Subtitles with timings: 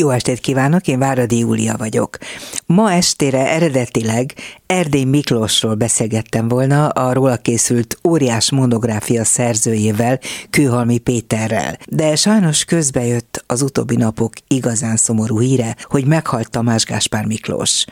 [0.00, 2.16] Jó estét kívánok, én Váradi Júlia vagyok.
[2.66, 4.34] Ma estére eredetileg
[4.66, 10.18] Erdély Miklósról beszélgettem volna a róla készült óriás monográfia szerzőjével,
[10.50, 11.78] Kőhalmi Péterrel.
[11.86, 17.84] De sajnos közbejött az utóbbi napok igazán szomorú híre, hogy meghalt Tamás Gáspár Miklós.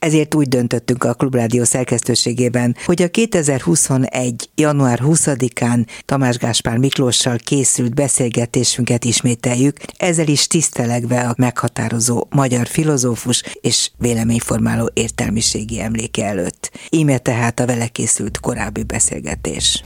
[0.00, 4.50] Ezért úgy döntöttünk a Klubrádió szerkesztőségében, hogy a 2021.
[4.54, 13.42] január 20-án Tamás Gáspár Miklóssal készült beszélgetésünket ismételjük, ezzel is tisztelegve a meghatározó magyar filozófus
[13.60, 16.70] és véleményformáló értelmiségi emléke előtt.
[16.90, 19.82] Íme tehát a vele készült korábbi beszélgetés.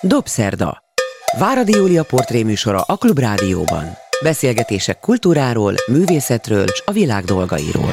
[0.00, 0.82] Dobszerda.
[1.38, 3.96] Váradi Júlia portréműsora a Klubrádióban.
[4.22, 7.90] Beszélgetések kultúráról, művészetről és a világ dolgairól.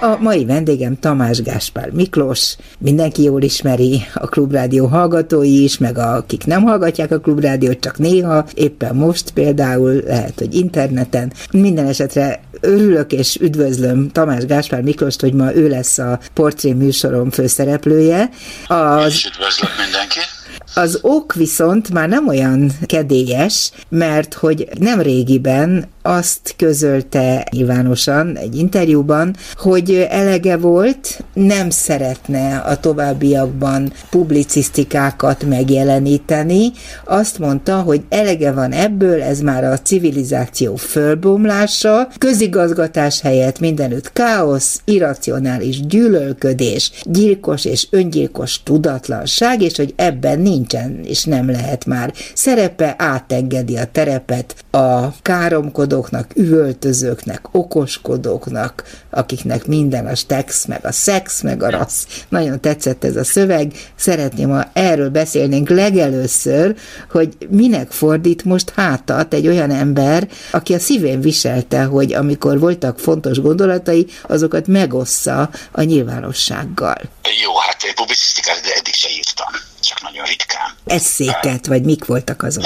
[0.00, 6.44] A mai vendégem Tamás Gáspár Miklós, mindenki jól ismeri, a Klubrádió hallgatói is, meg akik
[6.44, 11.32] nem hallgatják a Klubrádiót, csak néha, éppen most például, lehet, hogy interneten.
[11.50, 17.30] Minden esetre örülök és üdvözlöm Tamás Gáspár Miklóst, hogy ma ő lesz a portré műsorom
[17.30, 18.28] főszereplője.
[18.66, 19.06] Az...
[19.06, 20.35] És üdvözlök mindenki!
[20.78, 28.56] Az ok viszont már nem olyan kedélyes, mert hogy nem régiben azt közölte nyilvánosan egy
[28.56, 36.72] interjúban, hogy elege volt, nem szeretne a továbbiakban publicisztikákat megjeleníteni.
[37.04, 44.80] Azt mondta, hogy elege van ebből, ez már a civilizáció fölbomlása, közigazgatás helyett mindenütt káosz,
[44.84, 52.94] irracionális gyűlölködés, gyilkos és öngyilkos tudatlanság, és hogy ebben nincsen és nem lehet már szerepe,
[52.98, 61.42] átengedi a terepet a káromkodó okoskodóknak, üvöltözőknek, okoskodóknak, akiknek minden a stex, meg a szex,
[61.42, 62.06] meg a rassz.
[62.28, 66.76] Nagyon tetszett ez a szöveg, szeretném, ha erről beszélnénk legelőször,
[67.10, 72.98] hogy minek fordít most hátat egy olyan ember, aki a szívén viselte, hogy amikor voltak
[72.98, 77.00] fontos gondolatai, azokat megossza a nyilvánossággal.
[77.42, 79.52] Jó, hát publicisztikát eddig se írtam,
[79.86, 80.76] csak nagyon ritkán.
[80.86, 82.64] Eszéket, vagy mik voltak azok?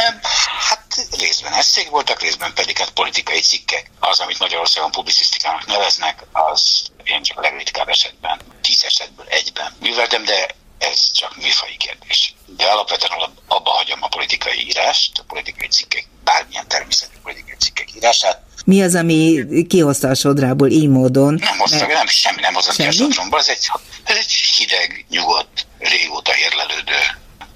[0.69, 3.91] Hát részben eszék voltak, részben pedig hát politikai cikkek.
[4.01, 10.25] Az, amit Magyarországon publicisztikának neveznek, az én csak a legritkább esetben, tíz esetből egyben műveltem,
[10.25, 10.49] de
[10.79, 12.35] ez csak műfai kérdés.
[12.57, 13.13] De alapvetően
[13.47, 18.43] abba hagyom a politikai írást, a politikai cikkek, bármilyen természetű politikai cikkek írását.
[18.65, 21.35] Mi az, ami kihozta a sodrából így módon?
[21.35, 21.93] Nem hozta, mert...
[21.93, 23.71] nem, semmi nem hozta ki a sodromból, ez egy,
[24.05, 24.29] ez egy
[24.61, 27.01] hideg, nyugodt, régóta érlelődő,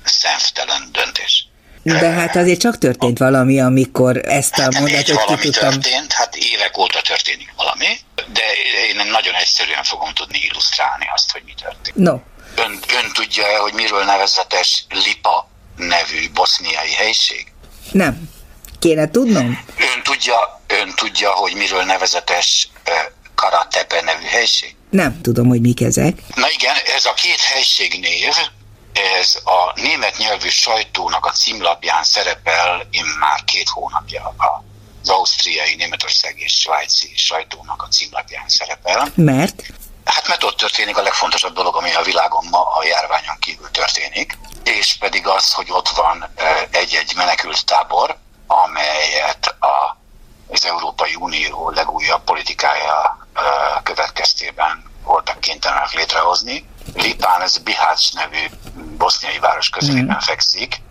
[0.04, 1.48] szemtelen döntés.
[1.82, 5.70] De hát azért csak történt valami, amikor ezt a hát mondatot valami tudtam.
[5.70, 8.42] történt, hát évek óta történik valami, de
[8.88, 11.96] én nagyon egyszerűen fogom tudni illusztrálni azt, hogy mi történt.
[11.96, 12.12] No.
[12.56, 17.52] Ön, ön tudja hogy miről nevezetes Lipa nevű boszniai helység?
[17.92, 18.30] Nem.
[18.78, 19.64] Kéne tudnom?
[19.76, 22.94] Ön tudja, ön tudja, hogy miről nevezetes uh,
[23.34, 24.76] Karatepe nevű helység?
[24.94, 26.18] Nem tudom, hogy mik ezek.
[26.34, 28.34] Na igen, ez a két helység név
[29.18, 32.88] ez a német nyelvű sajtónak a címlapján szerepel
[33.18, 39.12] már két hónapja az ausztriai, németországi és svájci sajtónak a címlapján szerepel.
[39.14, 39.62] Mert?
[40.04, 44.38] Hát mert ott történik a legfontosabb dolog, ami a világon ma a járványon kívül történik,
[44.64, 46.28] és pedig az, hogy ott van
[46.70, 48.16] egy-egy menekült tábor,
[48.46, 49.96] amelyet a,
[50.54, 53.26] az Európai Unió legújabb politikája
[53.82, 56.68] következtében voltak kénytelenek létrehozni.
[56.94, 58.46] Lipán, ez Bihács nevű
[58.98, 60.26] boszniai város közelében mm.
[60.26, 60.82] fekszik.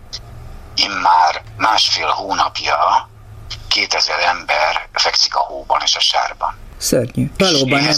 [0.74, 3.08] Immár másfél hónapja
[3.68, 6.56] 2000 ember fekszik a hóban és a sárban.
[6.78, 7.30] Szörnyű.
[7.38, 7.94] Valóban nem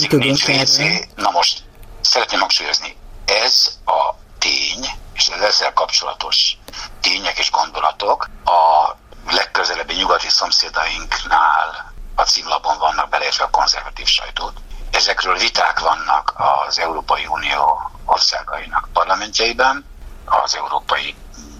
[0.47, 1.05] erről.
[1.15, 1.63] Na most
[2.01, 2.95] szeretném hangsúlyozni,
[3.25, 6.57] ez a tény, és az ezzel kapcsolatos
[7.01, 8.06] tények és gondolatok
[10.37, 14.53] szomszédainknál a címlapon vannak beleértve a konzervatív sajtót.
[14.91, 16.33] Ezekről viták vannak
[16.67, 19.85] az Európai Unió országainak parlamentjeiben,
[20.25, 21.15] az Európai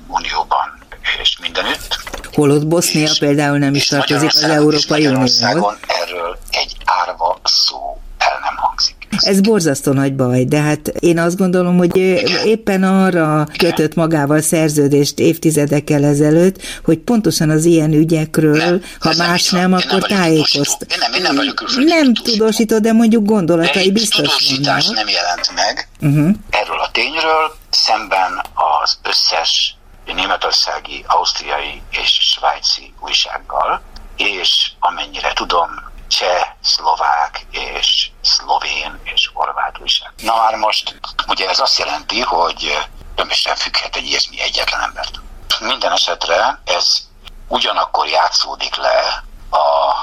[0.07, 0.85] Unióban
[1.19, 1.97] és mindenütt.
[2.33, 5.41] Holott Bosznia és, például nem is tartozik az Európai Unióhoz.
[5.87, 8.96] erről egy árva szó el nem hangzik.
[9.19, 11.97] Ez borzasztó nagy baj, de hát én azt gondolom, hogy
[12.45, 19.49] éppen arra kötött magával szerződést évtizedekkel ezelőtt, hogy pontosan az ilyen ügyekről, nem, ha más
[19.49, 20.85] nem, nem, akkor tájékozt.
[20.89, 25.05] Én nem, én nem vagyok külföldi Nem tudósító, de mondjuk gondolatai biztos tudósítás vannak.
[25.05, 26.35] nem jelent meg uh-huh.
[26.49, 28.41] erről a tényről, szemben
[28.81, 29.75] az összes
[30.05, 33.81] németországi, ausztriai és svájci újsággal,
[34.15, 35.69] és amennyire tudom,
[36.07, 40.13] cseh, szlovák és szlovén és horvát újság.
[40.17, 42.77] Na már most ugye ez azt jelenti, hogy
[43.15, 45.19] tömösen függhet egy ilyesmi egyetlen embert.
[45.59, 47.07] Minden esetre ez
[47.47, 49.95] ugyanakkor játszódik le a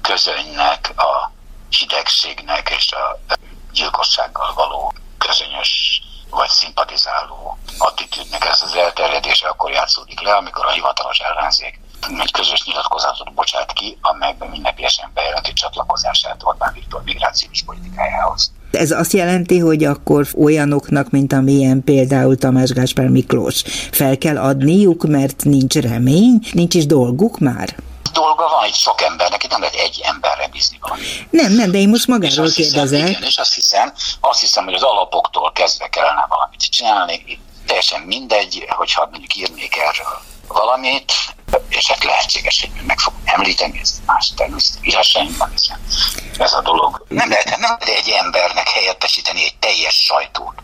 [0.00, 1.30] közönynek, a
[1.70, 3.18] hidegségnek és a
[3.72, 11.18] gyilkossággal való közönyös vagy szimpatizáló attitűdnek ez az elterjedése akkor játszódik le, amikor a hivatalos
[11.18, 11.80] ellenzék
[12.20, 18.52] egy közös nyilatkozatot bocsát ki, amelyben mindenkiesen bejelenti csatlakozását Orbán Viktor migrációs politikájához.
[18.70, 25.06] Ez azt jelenti, hogy akkor olyanoknak, mint amilyen például Tamás Gáspár Miklós, fel kell adniuk,
[25.06, 27.74] mert nincs remény, nincs is dolguk már?
[28.12, 31.02] dolga van itt sok embernek, itt nem lehet egy emberre bízni valami.
[31.30, 33.00] Nem, nem, de én most magáról és kérdezek.
[33.00, 37.40] Hiszem, igen, és azt hiszem, azt hiszem, hogy az alapoktól kezdve kellene valamit csinálni.
[37.66, 41.12] Teljesen mindegy, hogyha mondjuk írnék erről valamit,
[41.68, 45.66] és hát lehetséges, hogy meg fog említeni, ez más természetesen írásaimban, ez,
[46.38, 47.04] ez a dolog.
[47.08, 50.54] Nem lehet, nem lehet egy embernek helyettesíteni egy teljes sajtót.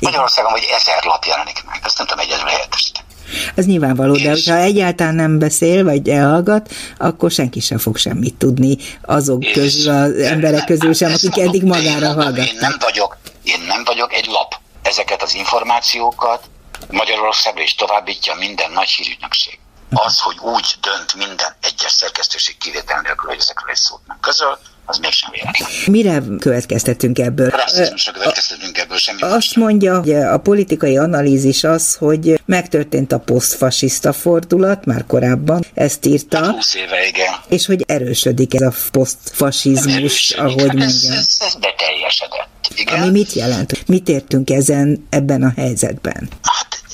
[0.00, 3.06] Magyarországon vagy ezer lap jelenik meg, ezt nem tudom egyedül helyettesíteni.
[3.54, 8.76] Ez nyilvánvaló, de ha egyáltalán nem beszél, vagy elhallgat, akkor senki sem fog semmit tudni
[9.02, 12.46] azok és közül, az emberek közül sem, akik eddig magára hallgatnak.
[12.46, 14.54] Én nem vagyok, én nem vagyok egy lap.
[14.82, 16.50] Ezeket az információkat
[16.90, 19.58] Magyarországra is továbbítja minden nagy hírügynökség.
[19.90, 24.58] Az, hogy úgy dönt minden egyes szerkesztőség kivétel nélkül, hogy ezekről egy szót nem közöl,
[24.84, 25.68] az mégsem véletlen.
[25.86, 27.48] Mire következtetünk ebből?
[27.48, 34.12] Rasszizmusra következtetünk ebből, semmi Azt mondja, hogy a politikai analízis az, hogy megtörtént a posztfasiszta
[34.12, 36.38] fordulat, már korábban ezt írta.
[36.38, 37.34] Hát 20 éve, igen.
[37.48, 40.86] És hogy erősödik ez a posztfasizmus, ahogy hát mondja.
[40.86, 42.48] Ez, ez, ez beteljesedett.
[42.74, 43.02] Igen?
[43.02, 43.88] Ami mit jelent?
[43.88, 46.28] Mit értünk ezen ebben a helyzetben?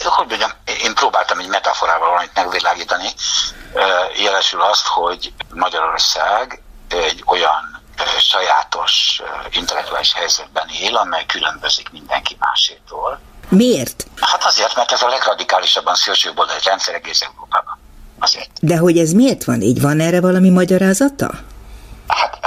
[0.09, 0.51] Hát, hogy mondjam,
[0.83, 3.09] én próbáltam egy metaforával valamit megvilágítani,
[4.17, 7.83] jelesül azt, hogy Magyarország egy olyan
[8.19, 13.21] sajátos intellektuális helyzetben él, amely különbözik mindenki másétól.
[13.49, 14.07] Miért?
[14.21, 17.79] Hát azért, mert ez a legradikálisabban szélsőjobboldali rendszer egész Európában.
[18.19, 18.51] Azért.
[18.61, 19.81] De hogy ez miért van így?
[19.81, 21.31] Van erre valami magyarázata?
[22.07, 22.39] Hát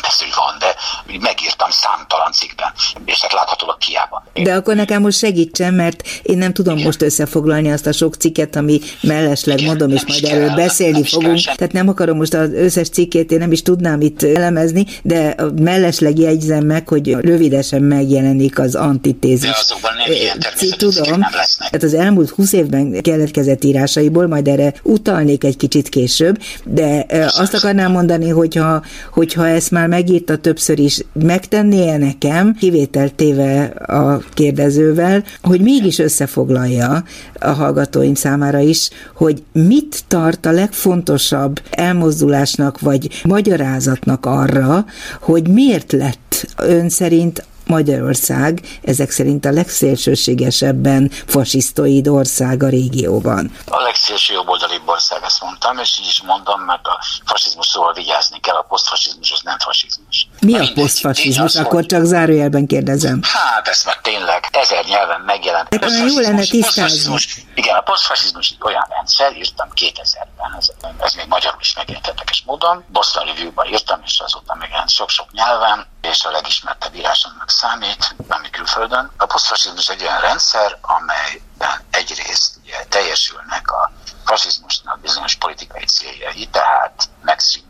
[0.00, 0.76] persze, hogy van, de
[1.18, 2.72] megírtam számtalan cikkben,
[3.04, 4.22] és hát láthatólag kiában.
[4.32, 6.86] De akkor nekem most segítsen, mert én nem tudom Igen.
[6.86, 11.44] most összefoglalni azt a sok cikket, ami mellesleg Igen, mondom, és majd erről beszélni fogunk.
[11.44, 15.34] Kell, Tehát nem akarom most az összes cikkét, én nem is tudnám itt elemezni, de
[15.60, 19.50] mellesleg jegyzem meg, hogy rövidesen megjelenik az antitézis.
[19.50, 20.38] De azokban nem ilyen
[20.76, 21.70] Tudom, nem lesznek.
[21.70, 27.54] Tehát az elmúlt húsz évben keletkezett írásaiból, majd erre utalnék egy kicsit később, de azt
[27.54, 35.60] akarnám mondani, hogyha, hogyha ezt már megírta többször is, megtennie nekem, kivételtéve a kérdezővel, hogy
[35.60, 37.04] mégis összefoglalja
[37.40, 44.84] a hallgatóim számára is, hogy mit tart a legfontosabb elmozdulásnak vagy magyarázatnak arra,
[45.20, 53.52] hogy miért lett ön szerint Magyarország ezek szerint a legszélsőségesebben fasisztoid ország a régióban.
[53.66, 58.40] A legszélső jobboldalibb ország, ezt mondtam, és így is mondom, mert a fasizmus szóval vigyázni
[58.40, 60.28] kell, a posztfasizmus az nem fasizmus.
[60.40, 61.56] Mi a posztfasizmus?
[61.56, 63.20] Akkor csak zárójelben kérdezem.
[63.22, 65.68] Hát ezt már tényleg ezer nyelven megjelent.
[65.68, 67.14] De jó lenne tisztázni.
[67.54, 72.84] Igen, a posztfasizmus olyan rendszer, írtam 2000-ben, ez, ez még magyarul is megjelent érdekes módon.
[72.92, 79.10] Boston Review-ban írtam, és azóta megjelent sok-sok nyelven, és a legismertebb írásomnak számít, ami külföldön.
[79.16, 83.92] A posztfasizmus egy olyan rendszer, amelyben egyrészt ugye, teljesülnek a
[84.24, 87.69] fasizmusnak bizonyos politikai céljai, tehát megszűnik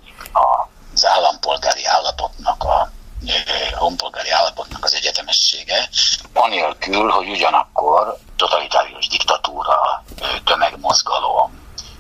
[1.02, 2.90] az állampolgári állapotnak a
[3.74, 5.88] honpolgári állapotnak az egyetemessége,
[6.32, 10.04] anélkül, hogy ugyanakkor totalitárius diktatúra,
[10.44, 11.58] tömegmozgalom,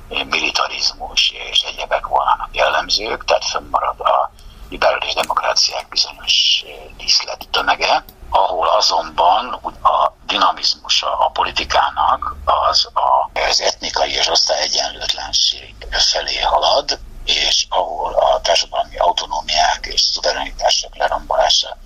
[0.08, 4.30] militarizmus és egyebek volnának jellemzők, tehát fönnmarad a
[4.70, 6.64] liberális demokráciák bizonyos
[6.96, 9.52] díszlet tömege, ahol azonban
[9.82, 12.88] a dinamizmusa a politikának az
[13.48, 21.76] az etnikai és osztály egyenlőtlenség felé halad, és ahol a társadalmi autonómiák és szuverenitások lerombolása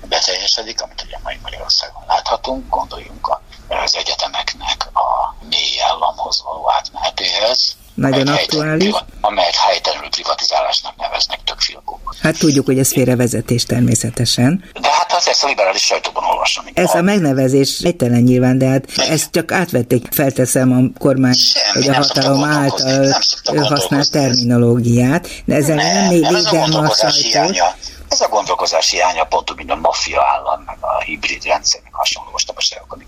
[0.00, 8.26] beteljesedik, amit ugye mai Magyarországon láthatunk, gondoljunk az egyetemeknek a mély államhoz való átmenetéhez, nagyon
[8.26, 8.94] aktuális.
[9.20, 12.14] Amelyet helytelenül privatizálásnak neveznek tök filmok.
[12.20, 14.64] Hát tudjuk, hogy ez félrevezetés természetesen.
[14.80, 16.64] De hát az ezt a liberális sajtóban olvasom.
[16.74, 19.10] Ez a, a megnevezés egytelen nyilván, de hát Igen.
[19.10, 23.22] ezt csak átvették, felteszem a kormány, Semmi, hogy a hatalom által
[23.68, 27.64] használt terminológiát, de ezzel nem, nem még védelme a sajtó.
[28.08, 32.30] Ez a gondolkozás hiánya pont mint a maffia állam, meg a hibrid rendszer, meg hasonló
[32.46, 32.82] terjesztenek.
[32.88, 33.01] Tény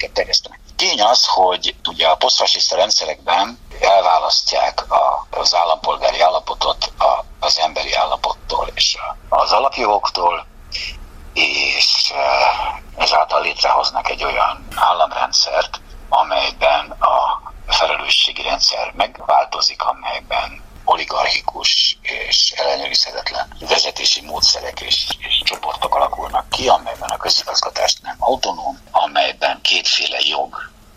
[1.04, 8.70] az, hogy ugye a posztfasiszta rendszerekben elválasztják a, az állampolgári állapotot a, az emberi állapottól
[8.74, 8.96] és
[9.28, 10.46] az alapjogoktól,
[11.32, 12.12] és
[12.96, 24.20] ezáltal létrehoznak egy olyan államrendszert, amelyben a felelősségi rendszer megváltozik, amelyben oligarchikus és ellenőrizhetetlen vezetési
[24.20, 30.43] módszerek és, és csoportok alakulnak ki, amelyben a közigazgatást nem autonóm, amelyben kétféle jog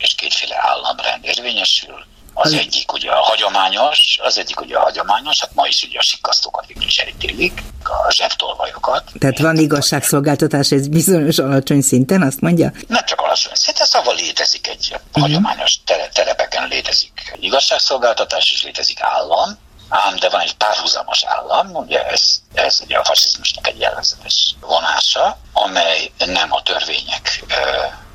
[0.08, 5.54] és kétféle államrend érvényesül, az egyik ugye a hagyományos, az egyik ugye a hagyományos, hát
[5.54, 9.12] ma is ugye a sikasztókat végül is elítélik, a zsebtolvajokat.
[9.20, 12.72] Tehát van igazságszolgáltatás egy bizonyos alacsony szinten, azt mondja?
[12.88, 15.22] Nem csak alacsony szinten, szóval létezik egy uh-huh.
[15.22, 15.80] hagyományos
[16.14, 19.58] telepeken létezik igazságszolgáltatás, és létezik állam,
[19.90, 22.22] ám de van egy párhuzamos állam, ugye ez,
[22.54, 28.07] ez ugye a fasizmusnak egy jellegzetes vonása, amely nem a törvények, egyébként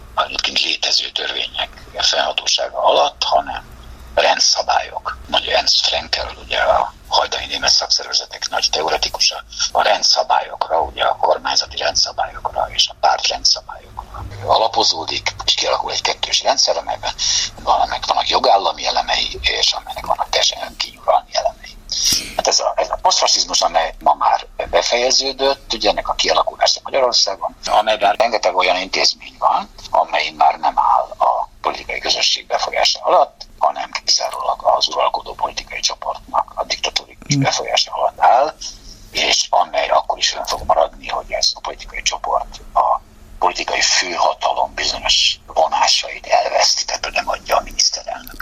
[0.65, 3.73] létező törvények felhatósága alatt, hanem
[4.15, 5.19] rendszabályok.
[5.27, 11.77] Mondja Ernst Frenkel, ugye a hajdani német szakszervezetek nagy teoretikusa, a rendszabályokra, ugye a kormányzati
[11.77, 17.13] rendszabályokra és a párt rendszabályokra alapozódik, és kialakul egy kettős rendszer, amelyben
[17.63, 21.77] vannak, vannak jogállami elemei, és amelynek vannak teljesen önkinyuralmi elemei.
[22.37, 27.57] Hát ez a, ez a posztfasizmus, amely ma már befejeződött, ugye ennek a kialakulása Magyarországon,
[27.65, 33.91] amelyben rengeteg olyan intézmény van, amely már nem áll a politikai közösség befolyása alatt, hanem
[34.05, 37.43] kizárólag az uralkodó politikai csoportnak a diktatórikus hmm.
[37.43, 38.55] befolyása alatt áll,
[39.11, 42.92] és amely akkor is fönn fog maradni, hogy ez a politikai csoport a
[43.45, 48.41] politikai főhatalom bizonyos vonásait elveszti, tehát nem adja a miniszterelnök.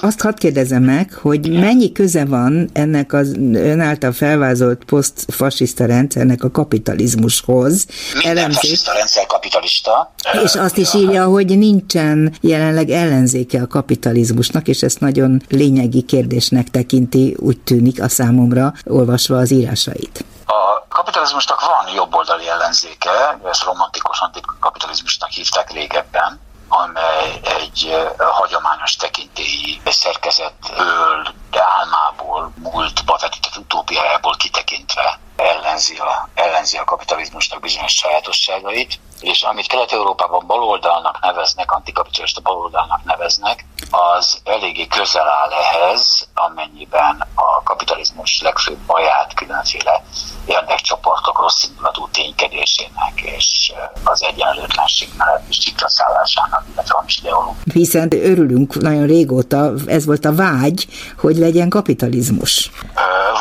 [0.00, 6.44] Azt hadd kérdezem meg, hogy mennyi köze van ennek az ön által felvázolt posztfasiszta rendszernek
[6.44, 7.86] a kapitalizmushoz?
[8.12, 8.56] Minden Elemzés.
[8.60, 10.14] fasiszta rendszer kapitalista.
[10.44, 16.70] És azt is írja, hogy nincsen jelenleg ellenzéke a kapitalizmusnak, és ezt nagyon lényegi kérdésnek
[16.70, 20.24] tekinti, úgy tűnik a számomra, olvasva az írásait.
[20.54, 31.34] A kapitalizmusnak van jobboldali ellenzéke, ezt romantikus antikapitalizmusnak hívták régebben, amely egy hagyományos tekintélyi szerkezetből,
[31.50, 40.46] álmából, múltba vetített utópiájából kitekintve ellenzi a, ellenzi a kapitalizmusnak bizonyos sajátosságait, és amit Kelet-Európában
[40.46, 49.34] baloldalnak neveznek, antikapitalista baloldalnak neveznek, az eléggé közel áll ehhez, amennyiben a kapitalizmus legfőbb baját
[49.34, 50.04] különféle
[50.46, 53.72] érdekcsoportok rossz indulatú ténykedésének és
[54.04, 57.62] az egyenlőtlenség mellett is szállásának, illetve hamis ideológia.
[57.72, 60.86] Hiszen örülünk nagyon régóta, ez volt a vágy,
[61.18, 62.70] hogy legyen kapitalizmus.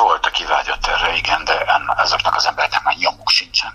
[0.01, 1.52] Volt, aki vágyott erre, igen, de
[2.03, 3.73] ezeknek az embereknek már nyomuk sincsen.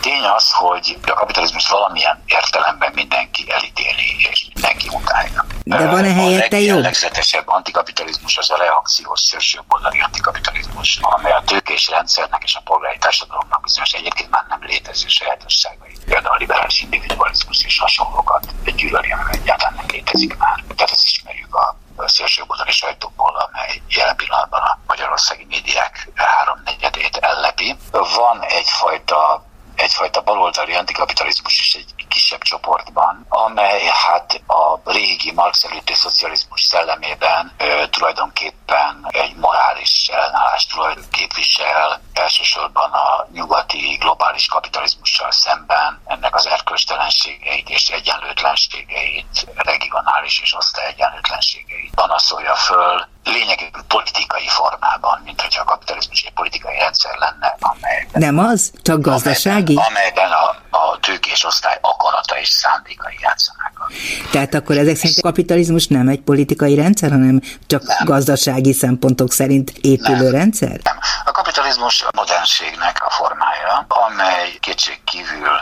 [0.00, 5.44] Tény az, hogy a kapitalizmus valamilyen értelemben mindenki elítéli, és mindenki utálja.
[5.64, 6.78] De van-e helyette jobb?
[6.78, 12.98] A legzetesebb antikapitalizmus az a reakciós szélsőjobboldali antikapitalizmus, amely a tőkés rendszernek és a polgári
[12.98, 15.96] társadalomnak bizonyos egyébként már nem létező sajátosságai.
[16.04, 18.44] Például a liberális individualizmus és hasonlókat
[18.76, 20.64] gyűlöli, amely egyáltalán nem létezik már.
[20.76, 27.76] Tehát ezt ismerjük a szélsőjobboldali sajtóból, amely jelen pillanatban a magyarországi médiák háromnegyedét ellepi.
[27.90, 29.44] Van egyfajta
[29.80, 37.52] egyfajta baloldali antikapitalizmus is egy kisebb csoportban, amely hát a régi Marx előtti szocializmus szellemében
[37.58, 40.72] ö, tulajdonképpen egy morális ellenállást
[41.10, 51.94] képvisel, elsősorban a nyugati globális kapitalizmussal szemben ennek az erkölcstelenségeit és egyenlőtlenségeit, regionális és osztályegyenlőtlenségeit
[51.94, 58.20] panaszolja föl, lényegében politikai formában, mint hogyha a kapitalizmus egy politikai rendszer lenne, amelyben...
[58.20, 58.72] Nem az?
[58.82, 59.76] Csak gazdasági?
[59.76, 63.92] Amelyben, amelyben a, a tőkés osztály akarata és szándékai játszanak.
[64.30, 67.96] Tehát akkor ezek szerint a kapitalizmus nem egy politikai rendszer, hanem csak nem.
[68.04, 70.32] gazdasági szempontok szerint épülő nem.
[70.32, 70.80] rendszer?
[70.82, 70.98] Nem.
[71.24, 75.60] A kapitalizmus a modernségnek a formája, amely kétség kívül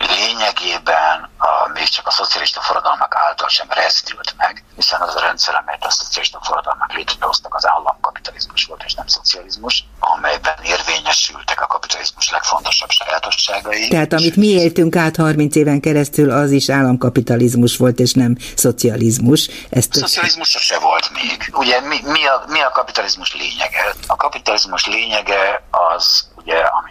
[0.00, 5.54] lényegében a, még csak a szocialista forradalmak által sem rezdült meg, hiszen az a rendszer,
[5.54, 12.30] amelyet a szocialista forradalmak létrehoztak, az államkapitalizmus volt, és nem szocializmus, amelyben érvényesültek a kapitalizmus
[12.30, 13.88] legfontosabb sajátosságai.
[13.88, 19.48] Tehát amit mi éltünk át 30 éven keresztül, az is államkapitalizmus volt, és nem szocializmus.
[19.70, 21.50] Ezt szocializmus se volt még.
[21.52, 23.94] Ugye mi, mi, a, mi a kapitalizmus lényege?
[24.06, 26.89] A kapitalizmus lényege az, ugye, amit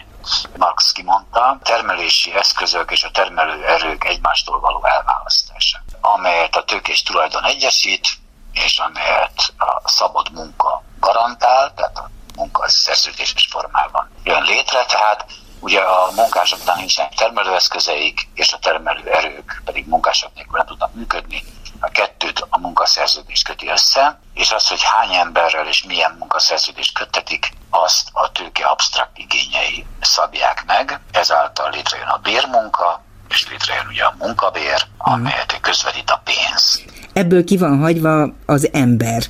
[0.58, 7.46] Marx kimondta, termelési eszközök és a termelő erők egymástól való elválasztása, amelyet a tőkés tulajdon
[7.46, 8.08] egyesít,
[8.54, 15.26] és amelyet a szabad munka garantál, tehát a munka szerződéses formában jön létre, tehát
[15.62, 21.44] Ugye a munkásoknak nincsenek termelőeszközeik, és a termelőerők pedig munkások nélkül nem tudnak működni.
[21.80, 27.52] A kettőt a munkaszerződés köti össze, és az, hogy hány emberrel és milyen munkaszerződést köttetik,
[27.70, 31.00] azt a tőke absztrakt igényei szabják meg.
[31.12, 36.82] Ezáltal létrejön a bérmunka, és létrejön ugye a munkabér, amelyet közvetít a pénz.
[37.14, 39.24] Ebből ki van hagyva az ember,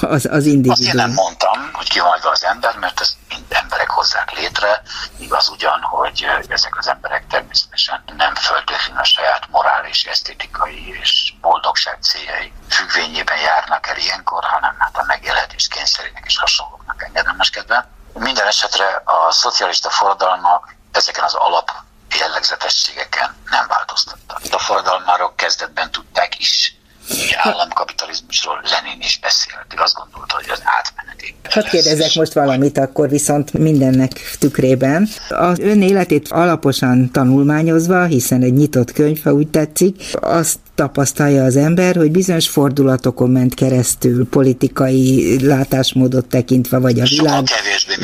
[0.00, 0.70] az, az individuum.
[0.70, 4.30] Azt én nem mondtam, hogy ki van hagyva az ember, mert ezt mind emberek hozzák
[4.38, 4.82] létre.
[5.18, 11.98] Igaz ugyan, hogy ezek az emberek természetesen nem föltétlenül a saját morális, esztétikai és boldogság
[12.00, 17.88] céljai függvényében járnak el ilyenkor, hanem hát a megélhetés kényszerének és hasonlóknak engedelmeskedve.
[18.12, 21.70] Minden esetre a szocialista forradalmak ezeken az alap
[22.24, 24.40] jellegzetességeken nem változtattak.
[24.50, 26.76] A forradalmárok kezdetben tudták is,
[27.08, 29.66] hogy államkapitalizmusról Lenin is beszélt.
[29.76, 31.34] Ő azt gondolta, hogy az átmeneti.
[31.50, 35.08] Hadd kérdezek most valamit akkor viszont mindennek tükrében.
[35.28, 41.56] Az ön életét alaposan tanulmányozva, hiszen egy nyitott könyv, ha úgy tetszik, azt tapasztalja az
[41.56, 47.44] ember, hogy bizonyos fordulatokon ment keresztül politikai látásmódot tekintve, vagy a világ,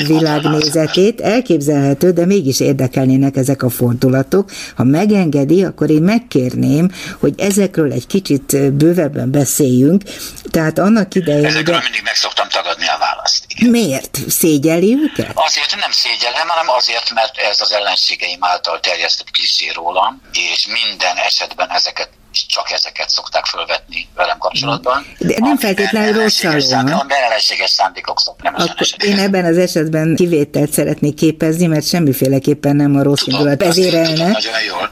[0.07, 1.21] világnézetét.
[1.21, 4.51] Elképzelhető, de mégis érdekelnének ezek a fordulatok.
[4.77, 10.03] Ha megengedi, akkor én megkérném, hogy ezekről egy kicsit bővebben beszéljünk.
[10.51, 11.45] Tehát annak idején...
[11.45, 11.85] Ezekről ugye...
[11.85, 13.45] mindig meg szoktam tagadni a választ.
[13.49, 13.71] Igen.
[13.71, 14.19] Miért?
[14.29, 15.33] Szégyeli őket?
[15.35, 21.17] Azért nem szégyelem, hanem azért, mert ez az ellenségeim által terjesztett klisé rólam, és minden
[21.17, 25.07] esetben ezeket és csak ezeket szokták felvetni velem kapcsolatban.
[25.19, 26.89] De nem feltétlenül rosszalóan.
[27.09, 28.69] ellenséges szándékok szoktak, nem
[29.05, 34.39] Én ebben az esetben kivételt szeretnék képezni, mert semmiféleképpen nem a rossz indulat vezérelne,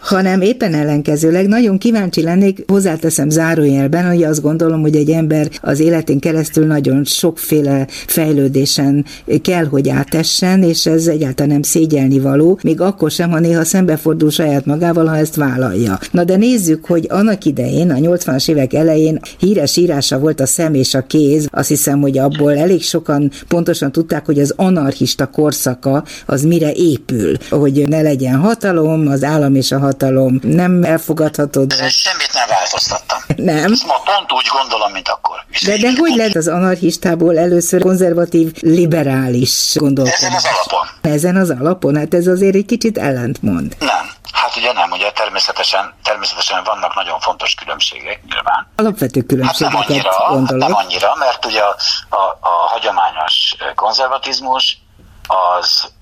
[0.01, 5.81] hanem éppen ellenkezőleg nagyon kíváncsi lennék, hozzáteszem zárójelben, hogy azt gondolom, hogy egy ember az
[5.81, 9.07] életén keresztül nagyon sokféle fejlődésen
[9.43, 14.31] kell, hogy átessen, és ez egyáltalán nem szégyelni való, még akkor sem, ha néha szembefordul
[14.31, 15.99] saját magával, ha ezt vállalja.
[16.11, 20.75] Na de nézzük, hogy annak idején, a 80-as évek elején híres írása volt a szem
[20.75, 26.05] és a kéz, azt hiszem, hogy abból elég sokan pontosan tudták, hogy az anarchista korszaka
[26.27, 31.65] az mire épül, hogy ne legyen hatalom, az állam és a hatalom nem elfogadható.
[31.65, 33.19] De semmit nem változtattam.
[33.37, 33.73] Nem.
[33.73, 35.37] Ezt ma pont úgy gondolom, mint akkor.
[35.67, 40.17] De, de hogy lett az anarchistából először konzervatív, liberális gondolkodás?
[40.19, 41.13] Ezen az alapon.
[41.13, 41.97] Ezen az alapon?
[41.97, 43.77] Hát ez azért egy kicsit ellentmond.
[43.79, 44.17] Nem.
[44.33, 48.73] Hát ugye nem, ugye természetesen, természetesen vannak nagyon fontos különbségek nyilván.
[48.77, 50.63] Alapvető különbségeket hát nem annyira, gondolok.
[50.63, 51.77] Hát nem annyira, mert ugye a,
[52.09, 54.79] a, a hagyományos konzervatizmus
[55.27, 55.93] az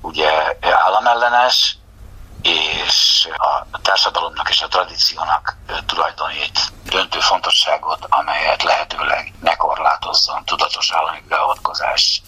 [0.00, 1.76] ugye államellenes,
[2.42, 3.28] és
[3.70, 12.22] a társadalomnak és a tradíciónak tulajdonít döntő fontosságot, amelyet lehetőleg ne korlátozzon tudatos állami beavatkozás,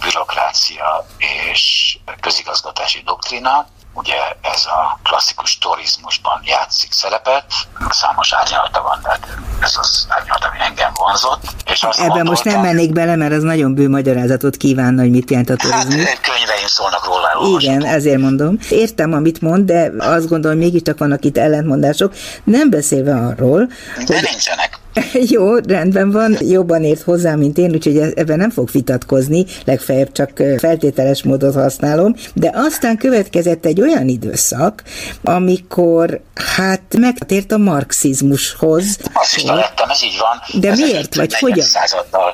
[0.00, 7.44] bürokrácia és közigazgatási doktrina ugye ez a klasszikus turizmusban játszik szerepet,
[7.90, 9.26] számos árnyalata van, tehát
[9.60, 11.42] ez az árnyalat, ami engem vonzott.
[11.66, 15.30] És azt Ebben most nem mennék bele, mert az nagyon bő magyarázatot kívánna, hogy mit
[15.30, 16.04] jelent a turizmus.
[16.04, 17.58] Hát könyveim szólnak róla.
[17.60, 18.58] Igen, ezért mondom.
[18.68, 23.66] Értem, amit mond, de azt gondolom, mégiscsak vannak itt ellentmondások, nem beszélve arról,
[24.06, 24.28] de hogy...
[24.30, 24.78] nincsenek.
[25.34, 30.12] Jó, rendben van, jobban ért hozzá, mint én, úgyhogy e- ebben nem fog vitatkozni, legfeljebb
[30.12, 34.82] csak feltételes módot használom, de aztán következett egy olyan időszak,
[35.24, 36.20] amikor
[36.56, 38.98] hát megtért a marxizmushoz.
[39.12, 40.60] Marxista lettem, ez így van.
[40.60, 41.66] De ez miért, vagy hogyan?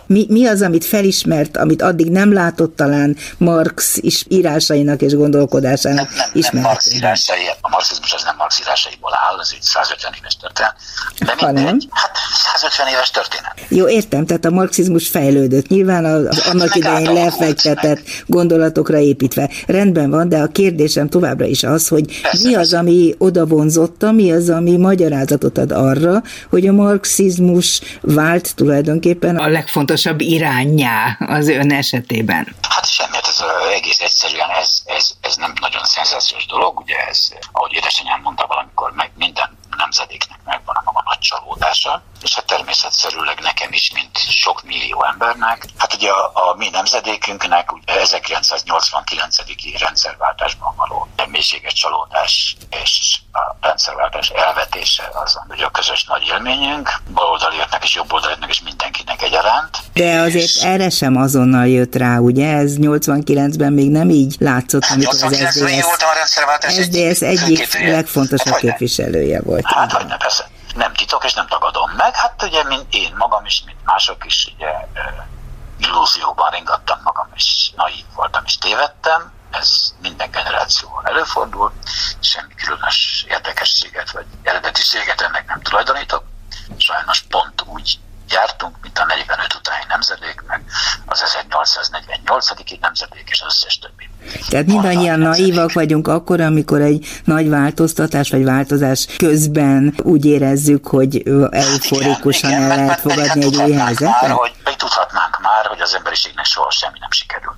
[0.07, 6.09] Mi, mi az, amit felismert, amit addig nem látott talán Marx is írásainak és gondolkodásának
[6.15, 10.13] nem, nem, nem Marx írásai, a marxizmus az nem Marx írásaiból áll, ez egy 150
[10.19, 10.75] éves történet.
[11.19, 12.19] De mindegy, hát
[12.55, 13.53] 150 éves történet.
[13.69, 15.69] Jó, értem, tehát a marxizmus fejlődött.
[15.69, 19.51] Nyilván az hát, annak idején lefektetett gondolatokra építve.
[19.67, 24.13] Rendben van, de a kérdésem továbbra is az, hogy persze, mi az, ami oda vonzotta,
[24.13, 31.49] mi az, ami magyarázatot ad arra, hogy a marxizmus vált tulajdonképpen a legfontosabb irányá az
[31.49, 32.55] ön esetében.
[32.69, 33.43] Hát semmi, hát ez
[33.75, 38.93] egész egyszerűen ez, ez, ez nem nagyon szenzációs dolog, ugye ez, ahogy édesanyám mondta valamikor,
[38.97, 44.63] meg minden nemzedéknek megvan a maga nagy csalódása, és hát természetszerűleg nekem is, mint sok
[44.63, 45.67] millió embernek.
[45.77, 49.37] Hát ugye a, a mi nemzedékünknek ugye 1989.
[49.79, 57.85] rendszerváltásban való mélységes csalódás és a rendszerváltás elvetése az ugye a közös nagy élményünk, baloldaliaknak
[57.85, 59.79] és jobboldaliaknak és mindenkinek egyaránt.
[59.93, 60.63] De azért és...
[60.63, 62.57] erre sem azonnal jött rá, ugye?
[62.57, 66.03] Ez 89-ben még nem így látszott, hát amikor az SZDSZ,
[66.69, 69.62] SZDSZ egyik, egyik legfontosabb képviselője volt.
[69.63, 70.49] Hát, hogy ne, persze.
[70.75, 72.15] Nem titok, és nem tagadom meg.
[72.15, 74.71] Hát ugye, mint én magam is, mint mások is, ugye
[75.79, 79.33] illúzióban ringattam magam, és naív voltam, és tévedtem.
[79.51, 81.73] ez minden generációval előfordul,
[82.21, 86.25] semmi különös érdekességet vagy eredetiséget ennek nem tulajdonítok.
[86.77, 87.99] Sajnos pont úgy
[88.29, 90.65] jártunk, mint a 45 utáni nemzedék, meg
[91.07, 92.81] az 1848.
[92.81, 93.42] nemzedék és.
[94.53, 101.23] Tehát mindannyian naívak vagyunk akkor, amikor egy nagy változtatás vagy változás közben úgy érezzük, hogy
[101.51, 104.21] euforikusan el lehet fogadni egy új helyzetet?
[104.21, 107.55] Már, hogy, tudhatnánk már, hogy az emberiségnek soha semmi nem sikerül.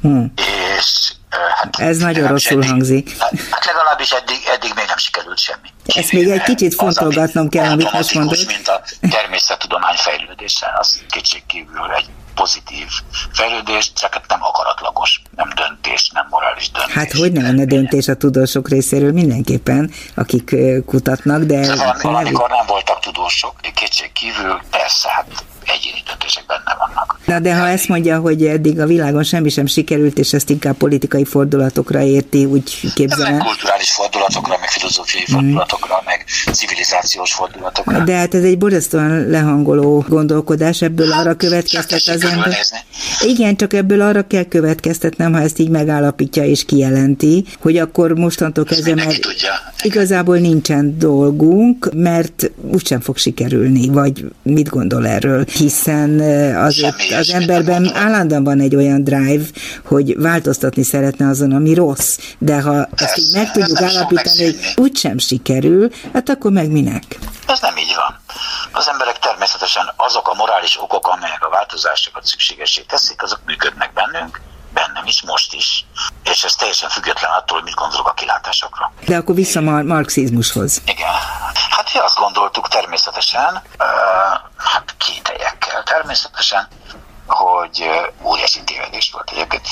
[0.00, 0.32] Hmm.
[0.78, 1.12] És
[1.56, 3.18] Hát, Ez nagyon rosszul eddig, hangzik.
[3.18, 5.68] Hát, hát legalábbis eddig, eddig még nem sikerült semmi.
[5.86, 8.46] Ezt még egy kicsit fontolgatnom kell, amit most mondod.
[8.46, 11.02] mint a természettudomány fejlődése, az
[11.46, 12.06] kívül egy
[12.42, 12.88] pozitív
[13.32, 16.94] fejlődés, csak nem akaratlagos, nem döntés, nem morális döntés.
[16.94, 21.60] Hát hogy nem lenne döntés a tudósok részéről mindenképpen, akik kutatnak, de...
[21.60, 25.26] de valamikor nem voltak tudósok, kétség kívül, persze, hát
[25.66, 27.18] egyéni döntések benne vannak.
[27.26, 30.76] Na de ha ezt mondja, hogy eddig a világon semmi sem sikerült, és ezt inkább
[30.76, 33.34] politikai fordulatokra érti, úgy képzelem.
[33.34, 35.34] Meg kulturális fordulatokra, meg filozófiai mm.
[35.34, 37.98] fordulatokra, meg civilizációs fordulatokra.
[37.98, 42.56] De hát ez egy borzasztóan lehangoló gondolkodás, ebből hát, arra következtet az ember.
[43.20, 48.64] Igen, csak ebből arra kell következtetnem, ha ezt így megállapítja és kijelenti, hogy akkor mostantól
[48.64, 49.14] kezdve már
[49.82, 55.44] igazából nincsen dolgunk, mert úgysem fog sikerülni, vagy mit gondol erről?
[55.52, 56.20] Hiszen
[56.56, 59.44] azért az emberben állandóan van egy olyan drive,
[59.84, 65.18] hogy változtatni szeretne azon, ami rossz, de ha ezt így meg tudjuk állapítani, hogy úgysem
[65.18, 67.18] sikerül, hát akkor meg minek?
[67.46, 68.20] Ez nem így van.
[68.72, 74.40] Az emberek természetesen azok a morális okok, amelyek a változásokat szükségessé teszik, azok működnek bennünk,
[74.72, 75.84] bennem is, most is.
[76.24, 78.92] És ez teljesen független attól, hogy mit gondolok a kilátásokra.
[79.06, 80.82] De akkor vissza a marxizmushoz.
[80.84, 81.10] Igen.
[81.70, 83.86] Hát mi azt gondoltuk természetesen, uh,
[84.56, 86.68] hát kételyekkel természetesen,
[87.26, 89.68] hogy uh, óriási tévedés volt egyébként.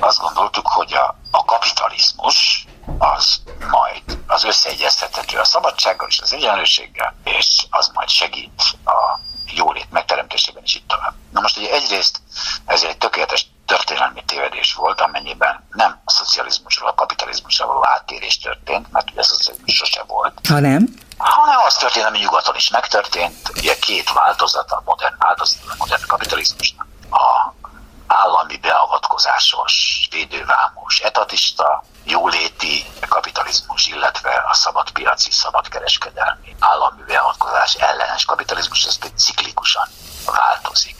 [0.00, 2.66] Azt gondoltuk, hogy a, a kapitalizmus
[2.98, 9.18] az majd az összeegyeztethető a szabadsággal és az egyenlőséggel, és az majd segít a
[9.54, 11.14] jólét megteremtésében is itt tovább.
[11.32, 12.20] Na most ugye egyrészt
[12.66, 18.92] ez egy tökéletes történelmi tévedés volt, amennyiben nem a szocializmusról, a kapitalizmusra való áttérés történt,
[18.92, 20.40] mert ugye a szocializmus sose volt.
[20.48, 20.88] Ha nem?
[21.18, 26.06] Hanem az történt, ami nyugaton is megtörtént, ugye két változata, a modern változata, a modern
[26.06, 26.86] kapitalizmusnak.
[27.10, 27.52] A
[28.06, 29.72] állami beavatkozásos,
[30.10, 39.88] védővámos, etatista, jóléti kapitalizmus, illetve a szabadpiaci, szabadkereskedelmi állami beavatkozás ellenes kapitalizmus, ez ciklikusan
[40.26, 40.96] változik.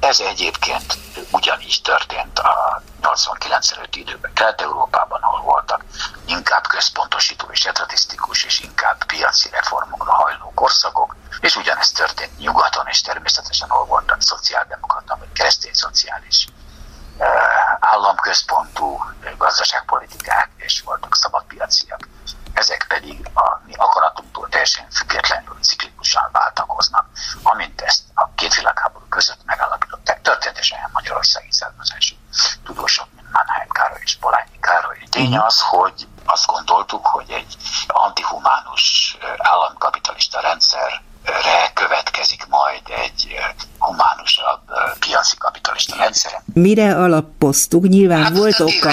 [0.00, 0.98] Ez egyébként
[1.30, 5.84] ugyanígy történt a 89 előtti időben Kelet-Európában, ahol voltak
[6.24, 13.00] inkább központosító és etatisztikus és inkább piaci reformokra hajló korszakok, és ugyanezt történt nyugaton, és
[13.00, 16.46] természetesen ahol voltak szociáldemokrata vagy keresztény szociális
[17.18, 17.28] eh,
[17.80, 19.04] államközpontú
[19.36, 22.08] gazdaságpolitikák, és voltak szabadpiaciak.
[22.52, 27.06] Ezek pedig a mi akaratunktól teljesen függetlenül ciklikusan váltakoznak,
[27.42, 30.22] amint ezt a két világháború között megállapították.
[30.22, 32.14] Történetesen magyarországi származású
[32.64, 34.98] tudósok, mint Mannheim Károly és Polányi Károly.
[35.16, 35.44] Tény mhm.
[35.44, 41.02] az, hogy azt gondoltuk, hogy egy antihumánus államkapitalista rendszer
[41.74, 43.36] következik majd egy
[43.78, 44.60] humánusabb
[44.98, 46.42] piaci kapitalista rendszer.
[46.52, 47.88] Mire alapoztuk?
[47.88, 48.88] Nyilván hát volt oka.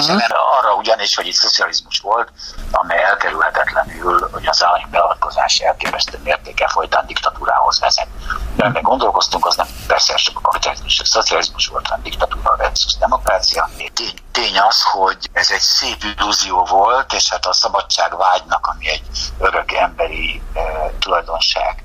[0.58, 2.32] Arra ugyanis, hogy itt szocializmus volt,
[2.70, 8.08] amely elkerülhetetlenül, hogy az állami beavatkozás elképesztő mértékkel folytán diktatúrához vezet.
[8.56, 12.96] De ebben gondolkoztunk, az nem persze csak a kapitalizmus, a szocializmus volt, hanem diktatúra versus
[12.96, 13.70] demokrácia.
[13.94, 18.88] Tény, tény az, hogy ez egy szép illúzió volt, és hát a szabadság vágynak, ami
[18.88, 19.02] egy
[19.38, 21.84] örök emberi eh, tulajdonság,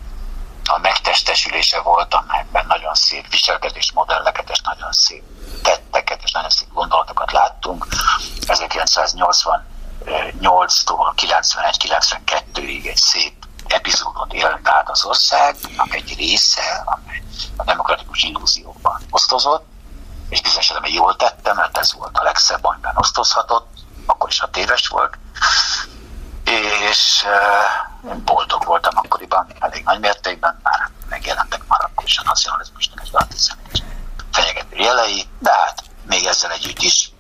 [0.66, 5.24] a megtestesülése volt, amelyben nagyon szép viselkedés modelleket és nagyon szép
[5.64, 7.88] tetteket és nagyon szép gondolatokat láttunk.
[8.48, 13.34] 1988-tól 91-92-ig egy szép
[13.68, 15.56] epizódot élt át az ország,
[15.90, 17.24] egy része, amely
[17.56, 19.66] a demokratikus illúziókban osztozott,
[20.30, 23.68] és bizonyos esetben jól tettem, mert ez volt a legszebb, amiben osztozhatott,
[24.06, 25.18] akkor is a téves volt,
[28.26, 33.82] boldog voltam akkoriban, elég nagy mértékben, már megjelentek már akkor is a nacionalizmusnak egy antiszemitikus
[34.32, 37.12] fenyegető jelei, de hát még ezzel együtt is.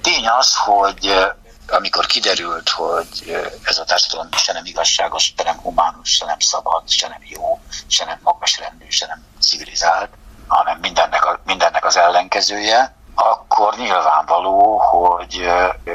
[0.00, 1.32] Tény az, hogy
[1.68, 6.90] amikor kiderült, hogy ez a társadalom se nem igazságos, se nem humánus, se nem szabad,
[6.90, 10.10] se nem jó, se nem magasrendű, se nem civilizált,
[10.46, 15.48] hanem mindennek, a, mindennek az ellenkezője, akkor nyilvánvaló, hogy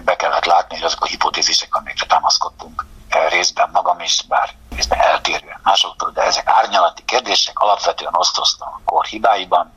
[0.04, 2.86] be kellett látni, hogy azok a hipotézisek, amikre támaszkodtunk,
[3.30, 9.06] részben magam is, bár részben eltérően másoktól, de ezek árnyalati kérdések alapvetően osztoztak a kor
[9.06, 9.74] hibáiban,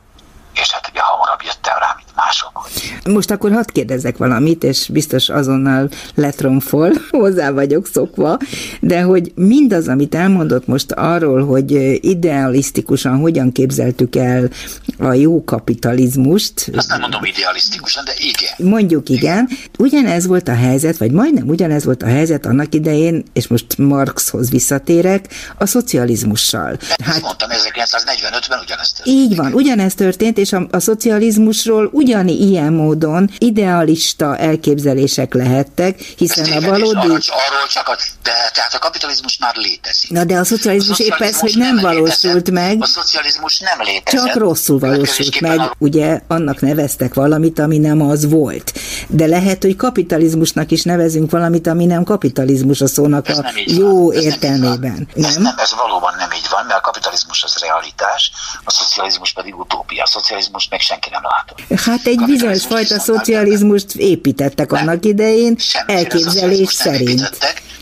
[0.53, 2.69] és hát ugye hamarabb jöttem rá, mint mások.
[3.09, 8.37] Most akkor hadd kérdezzek valamit, és biztos azonnal letromfol, hozzá vagyok szokva,
[8.79, 11.71] de hogy mindaz, amit elmondott most arról, hogy
[12.05, 14.49] idealisztikusan hogyan képzeltük el
[14.99, 16.69] a jó kapitalizmust.
[16.75, 18.71] Azt nem mondom idealisztikusan, de igen.
[18.71, 19.49] Mondjuk igen.
[19.77, 24.49] Ugyanez volt a helyzet, vagy majdnem ugyanez volt a helyzet annak idején, és most Marxhoz
[24.49, 25.25] visszatérek,
[25.57, 26.77] a szocializmussal.
[27.03, 29.17] Hát, mondtam, 1945-ben ugyanezt történt.
[29.17, 36.51] Így van, ugyanezt történt, és a, a szocializmusról ugyani ilyen módon idealista elképzelések lehettek, hiszen
[36.51, 36.97] a valódi...
[36.97, 40.09] Arról, arról csak a, de, tehát a kapitalizmus már létezik.
[40.09, 42.51] Na de a szocializmus, a szocializmus épp ez, hogy nem, nem valósult létezett.
[42.51, 42.77] meg.
[42.79, 44.25] A szocializmus nem létezett.
[44.25, 45.59] Csak rosszul valósult meg.
[45.59, 45.75] A...
[45.77, 48.73] Ugye annak neveztek valamit, ami nem az volt.
[49.13, 54.05] De lehet, hogy kapitalizmusnak is nevezünk valamit, ami nem kapitalizmus a szónak ez a jó
[54.05, 54.13] van.
[54.21, 55.07] értelmében.
[55.13, 58.31] Nem, ez, nem, ez valóban nem így van, mert a kapitalizmus az realitás,
[58.63, 60.03] a szocializmus pedig utópia.
[60.03, 61.79] A szocializmus meg senki nem látott.
[61.79, 64.81] Hát egy bizonyos fajta szocializmust építettek nem.
[64.81, 67.29] annak idején, elképzelés szerint.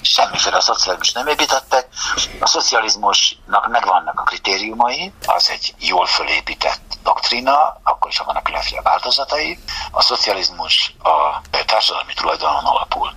[0.01, 1.88] Semmiféle szocializmus nem építettek.
[2.39, 9.59] A szocializmusnak megvannak a kritériumai, az egy jól fölépített doktrína, akkor is vannak különféle változatai.
[9.91, 13.13] A szocializmus a társadalmi tulajdonon alapul.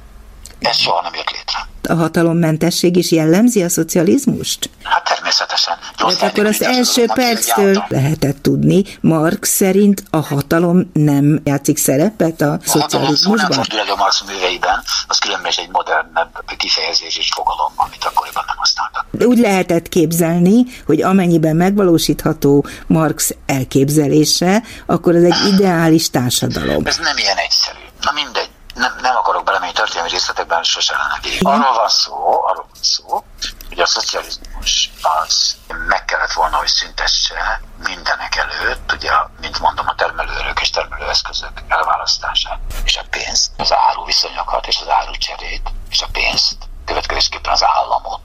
[0.62, 4.70] Ez soha nem jött létre a hatalommentesség is jellemzi a szocializmust?
[4.82, 5.78] Hát természetesen.
[5.96, 12.52] De akkor az első perctől lehetett tudni, Marx szerint a hatalom nem játszik szerepet a,
[12.52, 12.98] a szocializmusban?
[12.98, 18.04] A hatalom nem fordul elő Marx műveiben, az különben egy modernebb kifejezés és fogalom, amit
[18.04, 19.06] akkoriban nem használtak.
[19.24, 26.86] Úgy lehetett képzelni, hogy amennyiben megvalósítható Marx elképzelése, akkor ez egy ideális társadalom.
[26.86, 27.78] Ez nem ilyen egyszerű.
[28.00, 32.82] Na mindegy nem, nem akarok belemenni történelmi részletekben, sose lennek Arról van szó, arról van
[32.82, 33.24] szó,
[33.68, 35.56] hogy a szocializmus az
[35.88, 42.58] meg kellett volna, hogy szüntesse mindenek előtt, ugye, mint mondom, a termelőerők és termelőeszközök elválasztását,
[42.84, 48.20] és a pénzt, az áruviszonyokat és az árucserét, és a pénzt, következésképpen az államot,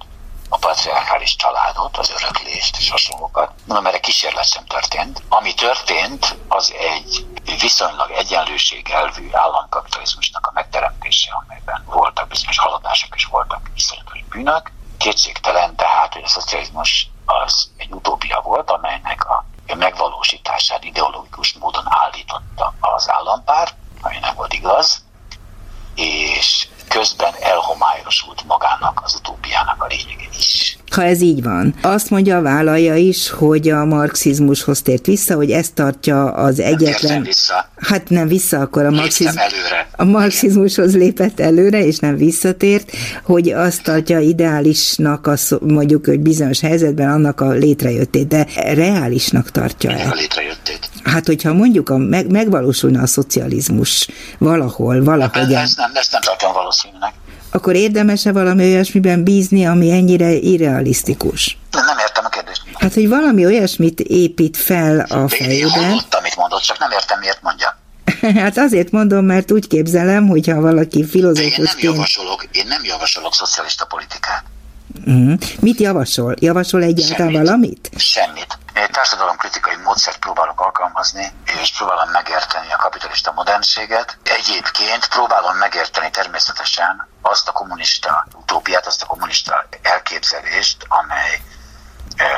[0.50, 3.52] a patriarchális családot, az öröklést és hasonlókat.
[3.66, 5.22] Mondom, erre kísérlet sem történt.
[5.30, 7.26] Ami történt, az egy
[7.60, 14.72] viszonylag egyenlőség elvű államkapitalizmusnak a megteremtése, amelyben voltak bizonyos haladások és voltak viszonylag bűnök.
[14.98, 22.74] Kétségtelen tehát, hogy a szocializmus az egy utópia volt, amelynek a megvalósítását ideológikus módon állította
[22.80, 23.70] az állampár,
[24.02, 25.06] ami nem volt igaz,
[25.96, 26.67] és
[26.98, 30.77] közben elhomályosult magának az utópiának a lényege is.
[30.98, 35.74] Ha ez így van, azt mondja, vállalja is, hogy a marxizmushoz tért vissza, hogy ezt
[35.74, 37.14] tartja az egyetlen...
[37.14, 37.70] Nem vissza.
[37.76, 39.36] Hát nem vissza, akkor a, marxiz...
[39.96, 42.92] a marxizmushoz lépett előre, és nem visszatért,
[43.24, 49.92] hogy azt tartja ideálisnak, a, mondjuk, hogy bizonyos helyzetben annak a létrejöttét, de reálisnak tartja
[49.92, 50.12] el.
[50.12, 50.90] a létrejöttét.
[51.04, 54.08] Hát, hogyha mondjuk a, meg, megvalósulna a szocializmus
[54.38, 55.62] valahol, valahogyan...
[55.62, 57.14] Ezt nem, ezt nem tartom valószínűleg.
[57.52, 61.58] Akkor érdemes-e valami olyasmiben bízni, ami ennyire irrealisztikus?
[61.72, 62.62] Nem, nem értem a kérdést.
[62.74, 65.92] Hát, hogy valami olyasmit épít fel a fejében.
[65.92, 67.78] Én amit mondott, csak nem értem, miért mondja.
[68.44, 71.58] Hát azért mondom, mert úgy képzelem, hogyha valaki filozófusként...
[71.58, 74.44] Én nem javasolok, én nem javasolok szocialista politikát.
[75.06, 75.40] Uh-huh.
[75.60, 76.34] Mit javasol?
[76.40, 77.48] Javasol egyáltalán Semmit.
[77.48, 77.90] valamit?
[77.98, 78.58] Semmit.
[78.74, 81.32] Egy társadalomkritikai módszert próbálok alkalmazni,
[81.62, 84.18] és próbálom megérteni a kapitalista modernséget.
[84.24, 91.42] Egyébként próbálom megérteni természetesen azt a kommunista utópiát, azt a kommunista elképzelést, amely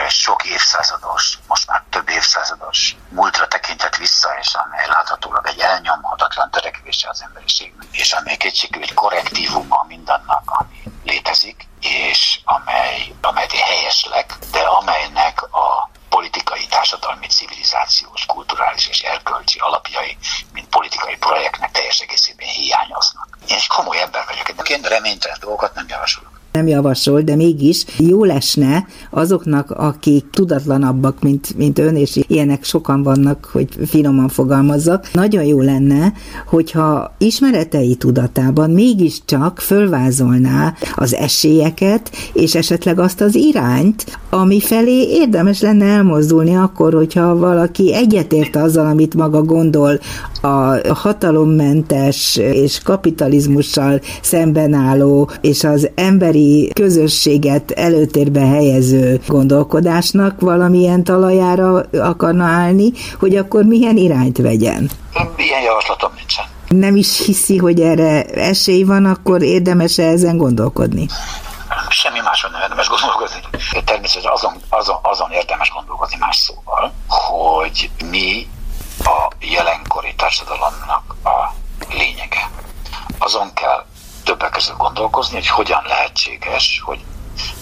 [0.08, 7.10] sok évszázados, most már több évszázados múltra tekintett vissza, és amely láthatólag egy elnyomhatatlan törekvése
[7.10, 14.60] az emberiségnek, és amely kétségű egy korrektívuma mindannak, ami létezik, és amely, amely helyeslek, de
[14.60, 20.18] amelynek a politikai, társadalmi, civilizációs, kulturális és erkölcsi alapjai,
[20.54, 23.38] mint politikai projektnek teljes egészében hiányoznak.
[23.48, 27.86] Én egy komoly ember vagyok, de én reménytelen dolgokat nem javasolok nem javasol, de mégis
[27.98, 35.14] jó lesne azoknak, akik tudatlanabbak, mint, mint ön, és ilyenek sokan vannak, hogy finoman fogalmazzak,
[35.14, 36.14] nagyon jó lenne,
[36.48, 45.62] hogyha ismeretei tudatában mégiscsak fölvázolná az esélyeket, és esetleg azt az irányt, ami felé érdemes
[45.62, 50.00] lenne elmozdulni akkor, hogyha valaki egyetért azzal, amit maga gondol,
[50.42, 61.84] a hatalommentes és kapitalizmussal szemben álló, és az emberi közösséget előtérbe helyező gondolkodásnak valamilyen talajára
[61.92, 64.90] akarna állni, hogy akkor milyen irányt vegyen?
[65.38, 66.46] Ilyen javaslatom nincsen.
[66.68, 71.08] Nem is hiszi, hogy erre esély van, akkor érdemes-e ezen gondolkodni?
[71.90, 73.40] Semmi máson nem érdemes gondolkodni.
[73.86, 78.48] Természetesen azon, azon, azon érdemes gondolkodni más szóval, hogy mi
[79.40, 81.54] jelenkori társadalomnak a
[81.90, 82.50] lényege.
[83.20, 83.86] Azon kell
[84.24, 87.00] többek között gondolkozni, hogy hogyan lehetséges, hogy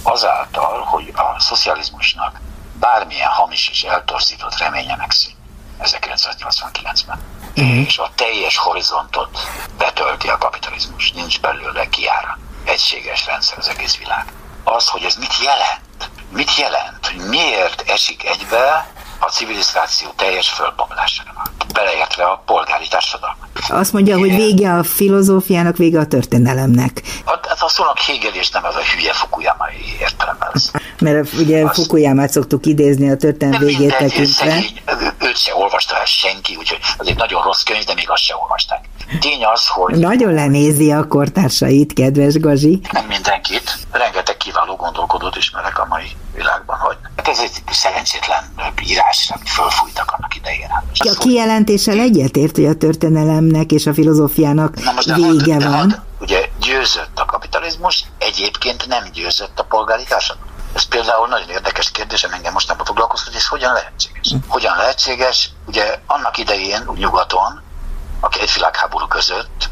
[0.08, 2.39] azáltal, hogy a szocializmusnak
[2.80, 5.36] bármilyen hamis és eltorzított reménye megszűn
[5.82, 7.24] 1989-ben,
[7.56, 7.86] uh-huh.
[7.86, 9.39] és a teljes horizontot
[9.78, 14.34] betölti a kapitalizmus, nincs belőle kiára, egységes rendszer az egész világ.
[14.63, 21.52] Az, hogy ez mit jelent, mit jelent, hogy miért esik egybe a civilizáció teljes fölbomlásával,
[21.74, 23.48] beleértve a polgári társadalmat.
[23.68, 27.02] Azt mondja, hogy vége a filozófiának, vége a történelemnek.
[27.26, 30.52] Hát, hát a szónak és nem az a hülye Fukuyamai értelemben.
[31.00, 31.76] Mert ugye az...
[31.76, 34.64] Fukuyamát szoktuk idézni a történelem végét tekintve.
[35.20, 38.36] Őt se olvasta el senki, úgyhogy az egy nagyon rossz könyv, de még azt se
[38.36, 38.86] olvasták.
[39.20, 39.96] Tény az, hogy...
[39.96, 42.80] Nagyon lenézi a kortársait, kedves Gazi.
[42.91, 43.78] Nem mindenkit.
[43.91, 48.43] Rengeteg kiváló gondolkodót ismerek a mai világban, hogy hát ez egy szerencsétlen
[48.88, 50.67] írás, amit fölfújtak annak idején.
[50.70, 55.88] Hát a kijelentéssel egyetért, hogy a történelemnek és a filozófiának Na most vége de van.
[55.88, 60.48] De, ugye győzött a kapitalizmus, egyébként nem győzött a polgári társadalom.
[60.74, 64.34] Ez például nagyon érdekes kérdés, engem most nem foglalkoztat, és hogyan lehetséges?
[64.48, 65.50] Hogyan lehetséges?
[65.65, 67.62] Ugye annak idején nyugaton,
[68.20, 69.70] a két világháború között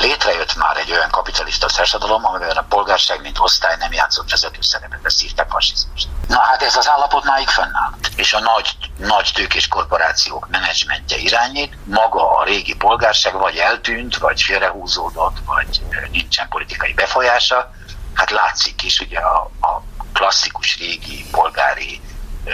[0.00, 4.98] létrejött már egy olyan kapitalista társadalom, amiben a polgárság, mint osztály nem játszott vezető szerepet,
[5.02, 6.08] ezt hívták fasizmust.
[6.28, 7.90] Na hát ez az állapot máig fönnáll.
[8.16, 14.42] És a nagy, nagy tőkés korporációk menedzsmentje irányít, maga a régi polgárság vagy eltűnt, vagy
[14.42, 17.70] félrehúzódott, vagy nincsen politikai befolyása.
[18.14, 22.00] Hát látszik is ugye a, a klasszikus régi polgári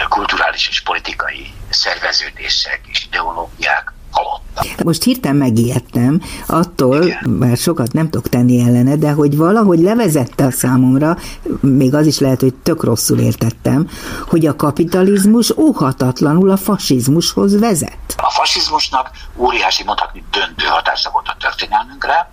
[0.09, 4.46] kulturális és politikai szerveződések és ideológiák halottak.
[4.83, 7.29] Most hirtelen megijedtem attól, Igen.
[7.29, 11.17] mert sokat nem tudok tenni ellene, de hogy valahogy levezette a számomra,
[11.61, 13.89] még az is lehet, hogy tök rosszul értettem,
[14.27, 18.15] hogy a kapitalizmus óhatatlanul a fasizmushoz vezet.
[18.17, 22.31] A fasizmusnak óriási, mondhatni döntő hatása volt a történelmünkre,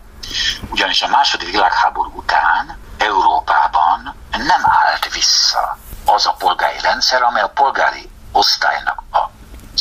[0.70, 7.48] ugyanis a második világháború után Európában nem állt vissza az a polgári rendszer, amely a
[7.54, 9.02] polgári osztálynak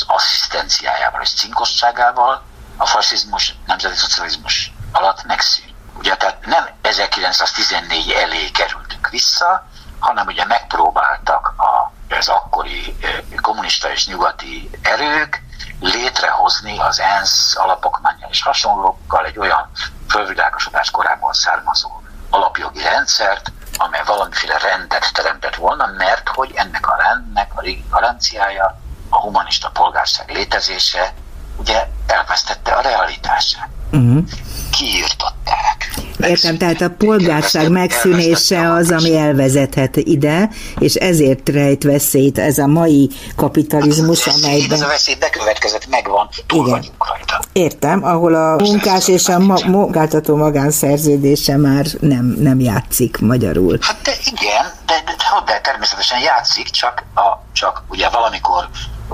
[0.07, 2.43] az asszisztenciájával és cinkosságával
[2.77, 5.73] a fasizmus, nemzeti szocializmus alatt megszűnt.
[5.97, 9.67] Ugye tehát nem 1914 elé kerültünk vissza,
[9.99, 12.95] hanem ugye megpróbáltak a, az akkori
[13.41, 15.41] kommunista és nyugati erők
[15.79, 19.69] létrehozni az ENSZ alapokmánya és hasonlókkal egy olyan
[20.09, 27.51] fölvilágosodás korábban származó alapjogi rendszert, amely valamiféle rendet teremtett volna, mert hogy ennek a rendnek
[27.55, 28.82] a régi garanciája,
[29.13, 31.13] a humanista polgárság létezése,
[31.59, 33.69] ugye elvesztette a realitását.
[33.91, 34.23] Uh-huh.
[34.71, 35.93] Kiírtották.
[36.19, 40.49] Értem, tehát a polgárság megszűnése az, ami elvezethet ide,
[40.79, 44.77] és ezért rejt veszélyt ez a mai kapitalizmus, hát, amelyben...
[44.77, 46.85] Ez a veszély bekövetkezett, megvan, túl Igen.
[46.99, 47.39] rajta.
[47.53, 53.77] Értem, ahol a munkás és a ma- munkáltató magánszerződése már nem, nem játszik magyarul.
[53.81, 58.69] Hát de igen, de, de, de, de természetesen játszik, csak, a, csak ugye valamikor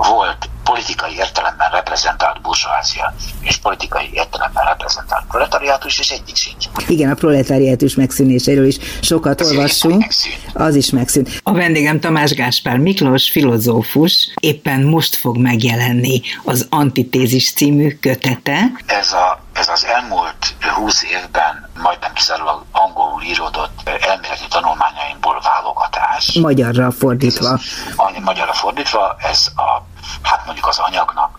[0.08, 6.64] volt politikai értelemben reprezentált burzsóázia és politikai értelemben reprezentált proletariátus, és egyik sincs.
[6.86, 10.06] Igen, a proletariátus megszűnéséről is sokat Ez olvassunk.
[10.54, 11.40] Az is megszűnt.
[11.42, 18.70] A vendégem Tamás Gáspár Miklós, filozófus, éppen most fog megjelenni az Antitézis című kötete.
[18.86, 26.32] Ez, a, ez az elmúlt húsz évben majdnem kizárólag angolul íródott elméleti tanulmányaimból válogatás.
[26.40, 27.52] Magyarra fordítva.
[27.52, 27.60] Ez
[27.96, 29.89] az, magyarra fordítva, ez a
[30.22, 31.38] hát mondjuk az anyagnak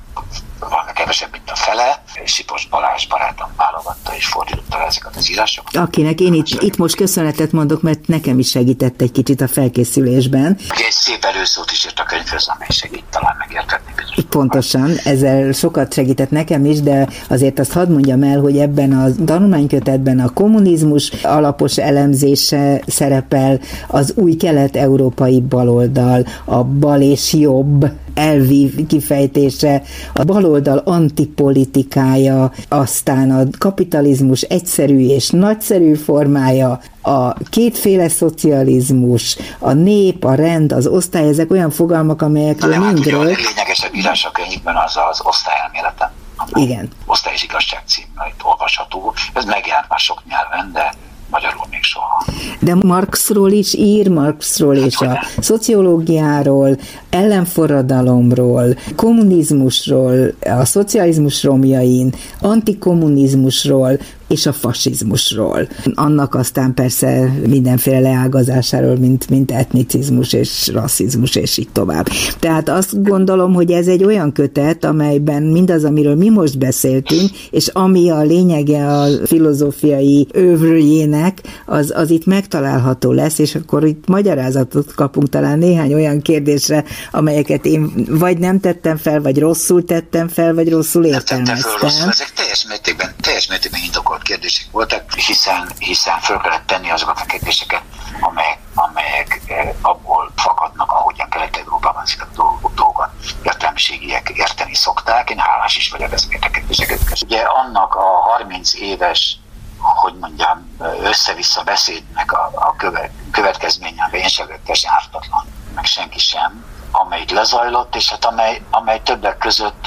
[0.69, 2.03] valami kevesebb, mint a fele.
[2.25, 5.75] Sipos Balázs barátom válogatta és fordította ezeket az írásokat.
[5.75, 10.57] Akinek én itt, itt most köszönetet mondok, mert nekem is segített egy kicsit a felkészülésben.
[10.69, 14.25] Egy szép előszót is írt a könyvhöz, amely segít talán megértetni bizonyos.
[14.29, 19.25] Pontosan, ezzel sokat segített nekem is, de azért azt hadd mondjam el, hogy ebben a
[19.25, 28.85] tanulmánykötetben a kommunizmus alapos elemzése szerepel, az új kelet-európai baloldal, a bal és jobb elvi
[28.87, 29.81] kifejtése,
[30.13, 40.23] a baloldal antipolitikája, aztán a kapitalizmus egyszerű és nagyszerű formája, a kétféle szocializmus, a nép,
[40.23, 43.19] a rend, az osztály, ezek olyan fogalmak, amelyekről hát mindről...
[43.19, 46.11] A lényegesebb írás a könyvben az az osztályelméleten.
[46.53, 46.89] Igen.
[47.05, 49.13] Osztály és igazság címmel itt olvasható.
[49.33, 50.93] Ez megjelent már sok nyelven, de
[51.31, 52.25] magyarul még soha.
[52.59, 55.17] De Marxról is ír, Marxról hát, és a nem.
[55.39, 56.77] szociológiáról,
[57.09, 63.97] ellenforradalomról, kommunizmusról, a szocializmus romjain, antikommunizmusról,
[64.31, 65.67] és a fasizmusról.
[65.93, 72.07] Annak aztán persze mindenféle leágazásáról, mint, mint etnicizmus és rasszizmus, és így tovább.
[72.39, 77.67] Tehát azt gondolom, hogy ez egy olyan kötet, amelyben mindaz, amiről mi most beszéltünk, és
[77.67, 84.93] ami a lényege a filozófiai övrőjének, az, az itt megtalálható lesz, és akkor itt magyarázatot
[84.93, 90.53] kapunk talán néhány olyan kérdésre, amelyeket én vagy nem tettem fel, vagy rosszul tettem fel,
[90.53, 91.55] vagy rosszul értelmeztem.
[91.55, 96.67] Nem tettem fel ezek teljes mértékben, teljes mértékben indokolt kérdések voltak, hiszen, hiszen föl kellett
[96.67, 97.81] tenni azokat a kérdéseket,
[98.19, 103.09] amelyek, amelyek eh, abból fakadnak, ahogyan Kelet-Európában ezeket a dolgokat
[103.43, 105.29] értelmiségiek érteni szokták.
[105.29, 106.99] Én hálás is vagyok ezeket a kérdéseket.
[107.21, 109.39] Ugye annak a 30 éves
[109.81, 114.47] hogy mondjam, össze-vissza beszédnek a, a követ, következménye, én sem
[114.87, 115.45] ártatlan,
[115.75, 119.85] meg senki sem, amely lezajlott, és hát amely, amely többek között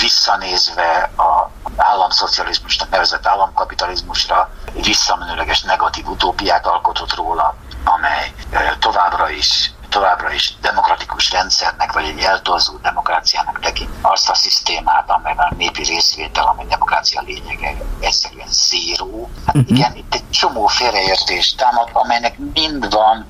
[0.00, 7.54] visszanézve a államszocializmusnak nevezett államkapitalizmusra visszamenőleges negatív utópiát alkotott róla,
[7.84, 8.32] amely
[8.78, 15.46] továbbra is továbbra is demokratikus rendszernek, vagy egy eltorzó demokráciának tekint azt a szisztémát, amelyben
[15.50, 19.30] a népi részvétel, amely demokrácia lényege egyszerűen zéró.
[19.46, 19.76] Hát uh-huh.
[19.78, 23.26] igen, itt egy csomó félreértés támad, amelynek mind van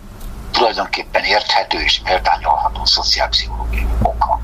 [0.53, 4.41] tulajdonképpen érthető és méltányolható szociálpszichológiai oka.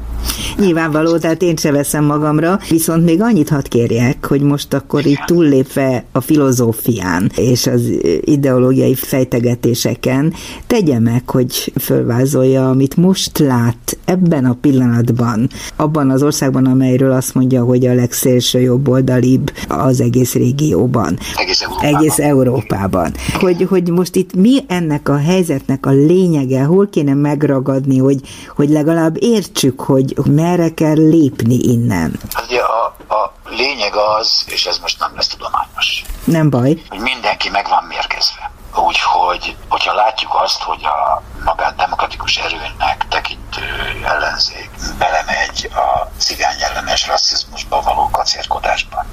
[0.58, 5.20] Nyilvánvaló, tehát én se veszem magamra, viszont még annyit hadd kérjek, hogy most akkor így
[5.26, 7.82] túllépve a filozófián és az
[8.20, 10.34] ideológiai fejtegetéseken
[10.66, 17.34] tegye meg, hogy fölvázolja, amit most lát ebben a pillanatban, abban az országban, amelyről azt
[17.34, 21.18] mondja, hogy a legszélső jobboldalibb az egész régióban.
[21.36, 21.94] Egész Európában.
[21.94, 23.12] Egész Európában.
[23.40, 28.20] Hogy, hogy most itt mi ennek a helyzetnek a lényege, hol kéne megragadni, hogy,
[28.56, 32.20] hogy legalább értsük, hogy merre kell lépni innen?
[32.34, 36.04] Hát ugye a, a lényeg az, és ez most nem lesz tudományos.
[36.24, 36.82] Nem baj.
[36.88, 38.50] Hogy mindenki meg van mérgezve.
[38.74, 43.66] Úgyhogy, hogyha látjuk azt, hogy a magát demokratikus erőnek tekintő
[44.04, 49.04] ellenzék belemegy a cigány ellenes rasszizmusba való kacérkodásba,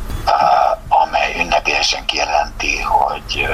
[0.87, 3.47] amely ünnepélyesen kijelenti, hogy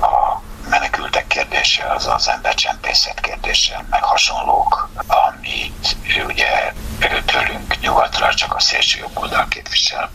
[0.00, 8.60] a menekültek kérdése az az embercsempészet kérdése, meg hasonlók, amit ugye tőlünk nyugatra csak a
[8.60, 10.10] szélső jobb oldal képvisel.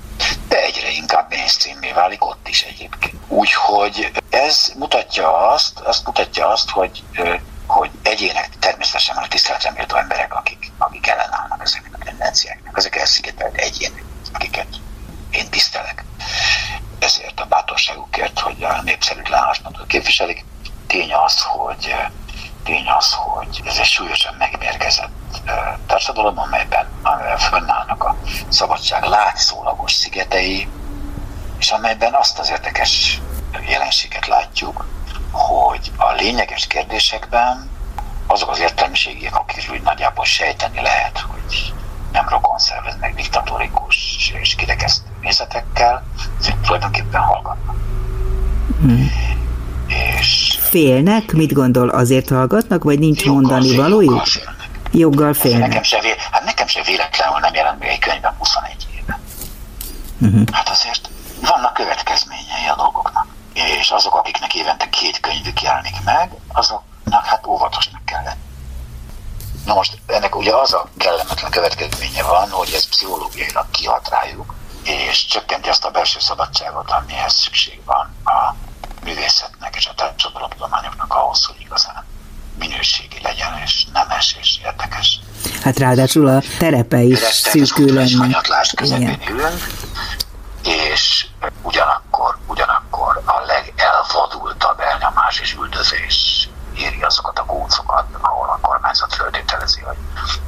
[0.47, 3.15] De egyre inkább mainstreamé válik ott is egyébként.
[3.27, 7.03] Úgyhogy ez mutatja azt, azt mutatja azt, hogy
[7.67, 13.55] hogy egyének természetesen a tiszteletre méltó emberek, akik, akik ellenállnak ezeknek a tendenciáknak, ezek elszigetelt
[13.55, 14.03] egyének,
[14.33, 14.67] akiket
[15.31, 16.03] én tisztelek.
[16.99, 20.45] Ezért a bátorságukért, hogy a népszerűtlen álláspontot képviselik.
[20.87, 21.95] Tény az, hogy
[22.63, 25.22] tény az, hogy ez egy súlyosan megmérgezett
[25.87, 28.15] társadalom, amelyben, amelyben fönnállnak a
[28.49, 30.67] szabadság látszólagos szigetei,
[31.59, 33.21] és amelyben azt az érdekes
[33.67, 34.85] jelenséget látjuk,
[35.31, 37.69] hogy a lényeges kérdésekben
[38.27, 41.73] azok az értelmiségiek, akikről nagyjából sejteni lehet, hogy
[42.11, 46.03] nem rokon szerveznek diktatórikus és kirekesztő nézetekkel,
[46.39, 47.75] ezek tulajdonképpen hallgatnak.
[48.79, 49.11] Hmm.
[50.19, 51.31] És félnek?
[51.31, 54.25] Mit gondol, azért hallgatnak, vagy nincs mondani valójuk?
[54.25, 54.62] Félnek.
[54.93, 55.67] Joggal félnek.
[55.67, 59.19] Nekem se, vé, hát nekem se véletlenül nem jelent meg egy könyvben 21 éve.
[60.21, 60.43] Uh-huh.
[60.51, 61.09] Hát azért
[61.41, 63.27] vannak következményei a dolgoknak.
[63.53, 68.41] És azok, akiknek évente két könyvük jelenik meg, azoknak hát óvatosnak kell lenni.
[69.65, 75.25] Na most ennek ugye az a kellemetlen következménye van, hogy ez pszichológiailag kihat rájuk, és
[75.25, 78.55] csökkenti azt a belső szabadságot, amihez szükség van a
[79.03, 82.05] művészetnek és a társadalomtudományoknak ahhoz, hogy igazán
[82.59, 85.19] minőségi legyen, és nemes és érdekes.
[85.63, 88.41] Hát ráadásul a terepe is szűkül lenne.
[88.81, 89.19] Igen.
[89.29, 89.67] ülünk,
[90.63, 91.27] és
[91.61, 99.81] ugyanakkor, ugyanakkor a legelvadultabb elnyomás és üldözés éri azokat a gócokat, ahol a kormányzat föltételezi,
[99.81, 99.97] hogy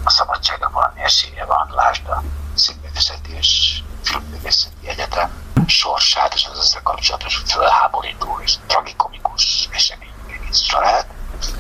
[0.04, 2.24] a szabadsága valami esélye van, lásd a
[2.56, 5.30] színművészeti és filmművészeti egyetem
[5.68, 10.14] sorsát, és az ezzel kapcsolatos fölháborító és tragikomikus esemény
[10.50, 11.06] Izrael,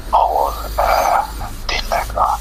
[0.10, 1.26] ahol uh,
[1.66, 2.40] tényleg a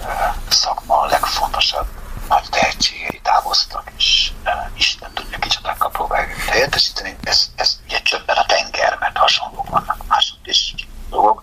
[0.00, 1.86] uh, szakma a legfontosabb
[2.28, 7.16] nagy tehetségei távoztak, és uh, Isten tudja kicsodákkal próbálják helyettesíteni.
[7.24, 10.74] Ez, ez ugye csöbben a tenger, mert hasonlók vannak mások is
[11.10, 11.42] dolgok.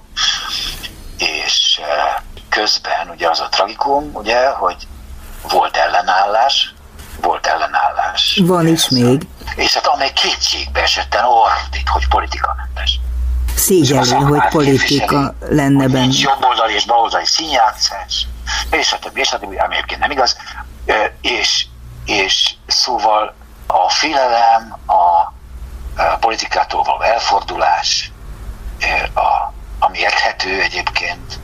[1.18, 4.88] És uh, közben ugye az a tragikum, ugye, hogy
[5.42, 6.74] volt ellenállás,
[7.22, 8.35] volt ellenállás.
[8.46, 9.28] Van is még.
[9.56, 13.00] És hát amely kétségbe esetten ordít, hogy politikamentes.
[13.56, 16.00] Szégyellő, hogy politika lenne benne.
[16.00, 18.28] Nincs jobboldali és baloldali színjátszás,
[18.72, 20.38] és a többi, és a többi, ami egyébként nem igaz.
[21.22, 21.66] És,
[22.06, 23.36] és szóval
[23.68, 25.34] a félelem, a
[26.20, 28.12] politikától való elfordulás,
[29.14, 31.40] a, ami érthető egyébként,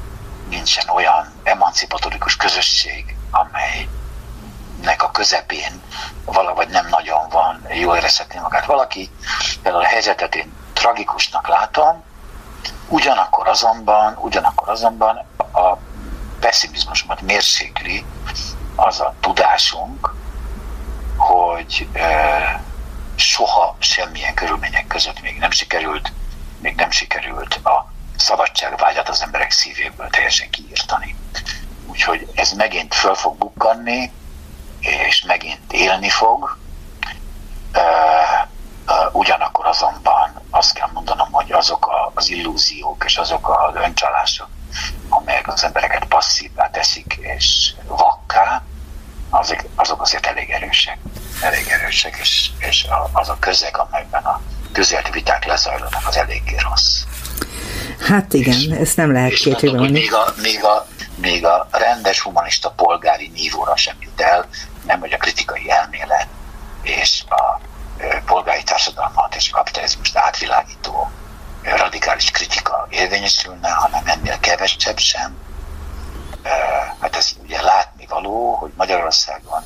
[0.50, 5.82] nincsen olyan emancipatorikus közösség, amelynek a közepén
[6.26, 9.10] valahogy nem nagyon van, jól érezhetné magát valaki.
[9.62, 12.04] Például a helyzetet én tragikusnak látom,
[12.88, 15.78] ugyanakkor azonban, ugyanakkor azonban a
[16.40, 18.06] pessimizmusomat mérsékli
[18.76, 20.14] az a tudásunk,
[21.18, 21.88] hogy
[23.16, 26.12] soha semmilyen körülmények között még nem sikerült,
[26.60, 31.16] még nem sikerült a szabadságvágyat az emberek szívéből teljesen kiírtani.
[31.88, 34.12] Úgyhogy ez megint föl fog bukkanni,
[34.80, 36.58] és megint élni fog.
[39.12, 44.48] Ugyanakkor azonban azt kell mondanom, hogy azok az illúziók és azok az öncsalások,
[45.10, 48.64] amelyek az embereket passzívá teszik és vakká,
[49.30, 50.98] azok, azok azért elég erősek.
[51.42, 54.42] Elég erősek, és, és az a közeg, amelyben a
[54.72, 57.04] közélt viták lezajlanak, az eléggé rossz.
[58.00, 60.00] Hát igen, és, ezt nem lehet kétségbe mondani.
[60.00, 64.46] Még a, még, a, még a rendes humanista polgári nívóra sem jut el,
[64.86, 66.28] nem hogy a kritikai elmélet
[66.82, 67.60] és a
[68.26, 71.12] polgári társadalmat és a kapitalizmust átvilágító
[71.64, 75.38] radikális kritika érvényesülne, hanem ennél kevesebb sem.
[77.02, 79.64] Hát ez ugye látni való, hogy Magyarországon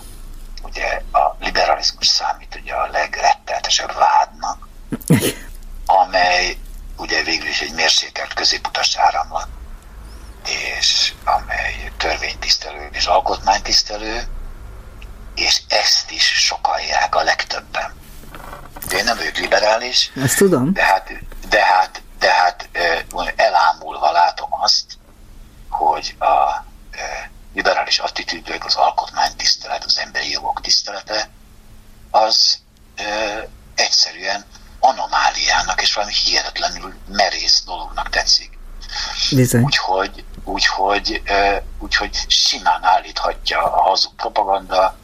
[0.64, 4.68] ugye a liberalizmus számít ugye a legretteltesebb vádnak,
[6.02, 6.58] amely
[6.98, 9.48] ugye végül is egy mérsékelt középutas áramlat,
[10.46, 14.28] és amely törvénytisztelő és alkotmánytisztelő,
[15.36, 17.94] és ezt is sokalják a legtöbben.
[18.88, 20.12] De én nem vagyok liberális.
[20.16, 20.74] Ezt tudom.
[20.74, 21.12] De hát,
[21.50, 22.70] de hát, de hát
[23.36, 24.86] elámulva látom azt,
[25.70, 26.64] hogy a
[27.54, 31.30] liberális attitűdök, az alkotmánytisztelet, az emberi jogok tisztelete,
[32.12, 32.60] az
[33.76, 34.46] egyszerűen
[34.80, 38.58] anomáliának és valami hihetetlenül merész dolognak tetszik.
[39.32, 39.64] Bizony.
[39.64, 41.22] Úgyhogy, úgyhogy,
[41.80, 44.98] úgyhogy simán állíthatja a hazug propaganda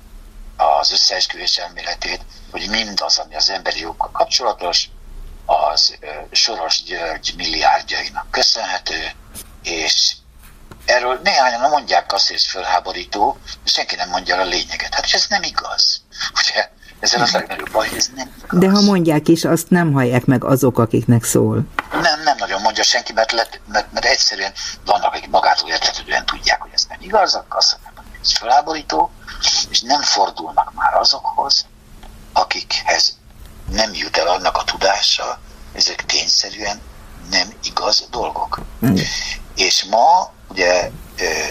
[0.79, 4.89] az összeesküvés elméletét, hogy mindaz, ami az emberi jogokkal kapcsolatos,
[5.45, 5.97] az
[6.31, 9.11] Soros György milliárdjainak köszönhető,
[9.63, 10.13] és
[10.85, 14.93] erről néhányan mondják azt, hogy ez fölháborító, de senki nem mondja a lényeget.
[14.93, 16.01] Hát ez nem igaz.
[16.33, 18.59] Ugye ezzel az legnagyobb baj, ez nem igaz.
[18.59, 21.61] De ha mondják is, azt nem hallják meg azok, akiknek szól.
[21.91, 24.51] Nem, nem nagyon mondja senki, mert, lett, mert, mert egyszerűen
[24.85, 29.11] vannak, akik magától értetődően tudják, hogy ez nem igaz, akkor azt mondják, hogy ez felháborító,
[29.69, 31.65] és nem fordulnak már azokhoz,
[32.33, 33.17] akikhez
[33.69, 35.39] nem jut el annak a tudása,
[35.73, 36.81] ezek tényszerűen
[37.29, 38.59] nem igaz dolgok.
[38.85, 38.95] Mm.
[39.55, 40.91] És ma ugye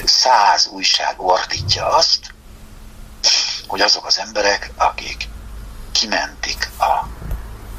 [0.04, 2.34] száz újság ordítja azt,
[3.66, 5.28] hogy azok az emberek, akik
[5.92, 7.06] kimentik a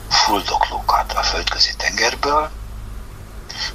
[0.09, 2.51] fuldoklókat a földközi tengerből,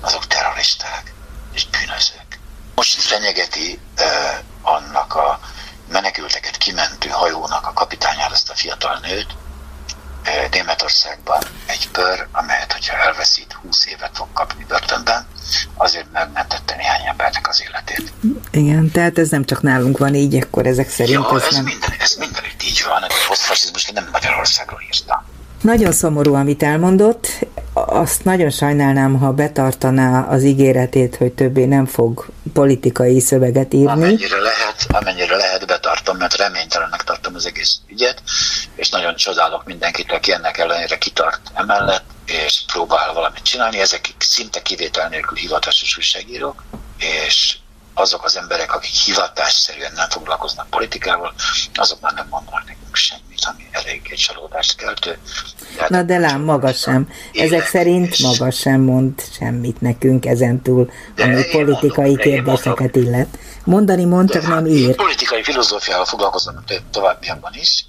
[0.01, 1.15] azok terroristák
[1.53, 2.39] és bűnözők.
[2.75, 5.41] Most fenyegeti eh, annak a
[5.93, 9.37] menekülteket kimentő hajónak a kapitányára ezt a fiatal nőt,
[10.51, 15.27] Németországban egy pör, amelyet, hogyha elveszít, 20 évet fog kapni börtönben,
[15.75, 18.13] azért megmentette néhány embernek az életét.
[18.51, 21.65] Igen, tehát ez nem csak nálunk van így, akkor ezek szerint ja, ez, ez nem...
[21.65, 25.25] Minden, ez mindenütt így van, a posztfasizmus nem Magyarországról írtam.
[25.63, 27.29] Nagyon szomorú, amit elmondott.
[27.73, 33.91] Azt nagyon sajnálnám, ha betartaná az ígéretét, hogy többé nem fog politikai szöveget írni.
[33.91, 38.23] Amennyire lehet, amennyire lehet betartom, mert reménytelennek tartom az egész ügyet,
[38.75, 43.81] és nagyon csodálok mindenkit, aki ennek ellenére kitart emellett, és próbál valamit csinálni.
[43.81, 46.63] Ezek szinte kivétel nélkül hivatásos újságírók,
[46.99, 47.57] és
[47.99, 51.35] azok az emberek, akik hivatásszerűen nem foglalkoznak politikával,
[51.75, 55.19] azok már nem mondanak nekünk semmit, ami elég egy csalódást keltő.
[55.77, 57.09] De Na de lám, maga sem.
[57.33, 63.39] Ezek szerint maga sem mond semmit nekünk ezentúl, ami politikai mondom, kérdéseket illet.
[63.65, 64.95] Mondani mond, csak nem ír.
[64.95, 66.55] Politikai filozófiával foglalkozom
[66.91, 67.85] továbbiakban is,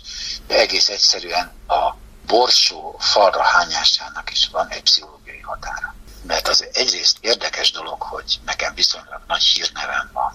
[0.47, 1.95] de egész egyszerűen a
[2.27, 5.95] borsó falra hányásának is van egy pszichológiai határa
[6.27, 10.33] mert az egyrészt érdekes dolog, hogy nekem viszonylag nagy hírnevem van,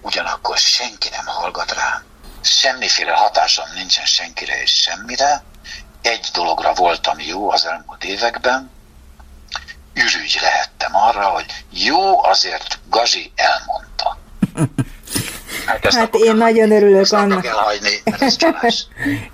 [0.00, 2.02] ugyanakkor senki nem hallgat rá,
[2.42, 5.44] semmiféle hatásom nincsen senkire és semmire,
[6.02, 8.70] egy dologra voltam jó az elmúlt években,
[9.94, 14.18] ürügy lehettem arra, hogy jó, azért Gazi elmondta.
[15.66, 17.46] Hát, hát én nagyon örülök annak.
[17.46, 18.02] Elhagyni,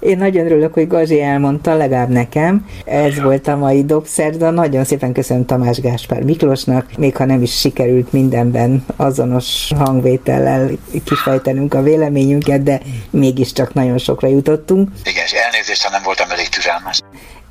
[0.10, 2.66] én nagyon örülök, hogy Gazi elmondta, legalább nekem.
[2.84, 3.22] Ez ja.
[3.22, 4.50] volt a mai Dobszerda.
[4.50, 10.70] Nagyon szépen köszönöm Tamás Gáspár Miklósnak, még ha nem is sikerült mindenben azonos hangvétellel
[11.04, 12.80] kifejtenünk a véleményünket, de
[13.10, 14.88] mégiscsak nagyon sokra jutottunk.
[15.04, 17.00] Igen, és elnézést, ha nem voltam elég türelmes.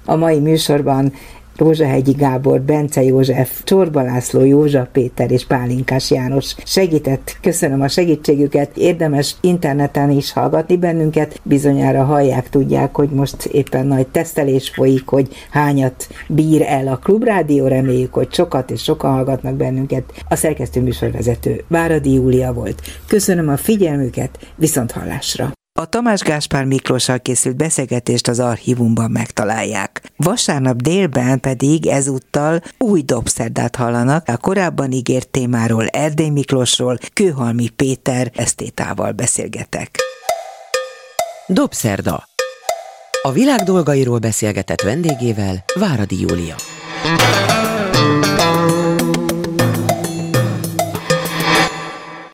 [0.05, 1.13] A mai műsorban
[1.61, 7.37] Rózsahegyi Gábor, Bence József, Csorba László, Józsa Péter és Pálinkás János segített.
[7.41, 8.77] Köszönöm a segítségüket.
[8.77, 11.39] Érdemes interneten is hallgatni bennünket.
[11.43, 17.67] Bizonyára hallják, tudják, hogy most éppen nagy tesztelés folyik, hogy hányat bír el a klubrádió.
[17.67, 20.03] Reméljük, hogy sokat és sokan hallgatnak bennünket.
[20.29, 22.81] A szerkesztő műsorvezető Váradi Júlia volt.
[23.07, 25.51] Köszönöm a figyelmüket, viszont hallásra!
[25.81, 30.01] A Tamás Gáspár Miklóssal készült beszélgetést az archívumban megtalálják.
[30.15, 38.31] Vasárnap délben pedig ezúttal új dobszerdát hallanak, a korábban ígért témáról Erdély Miklósról Kőhalmi Péter
[38.35, 39.99] esztétával beszélgetek.
[41.47, 42.23] Dobszerda.
[43.21, 46.55] A világ dolgairól beszélgetett vendégével Váradi Júlia.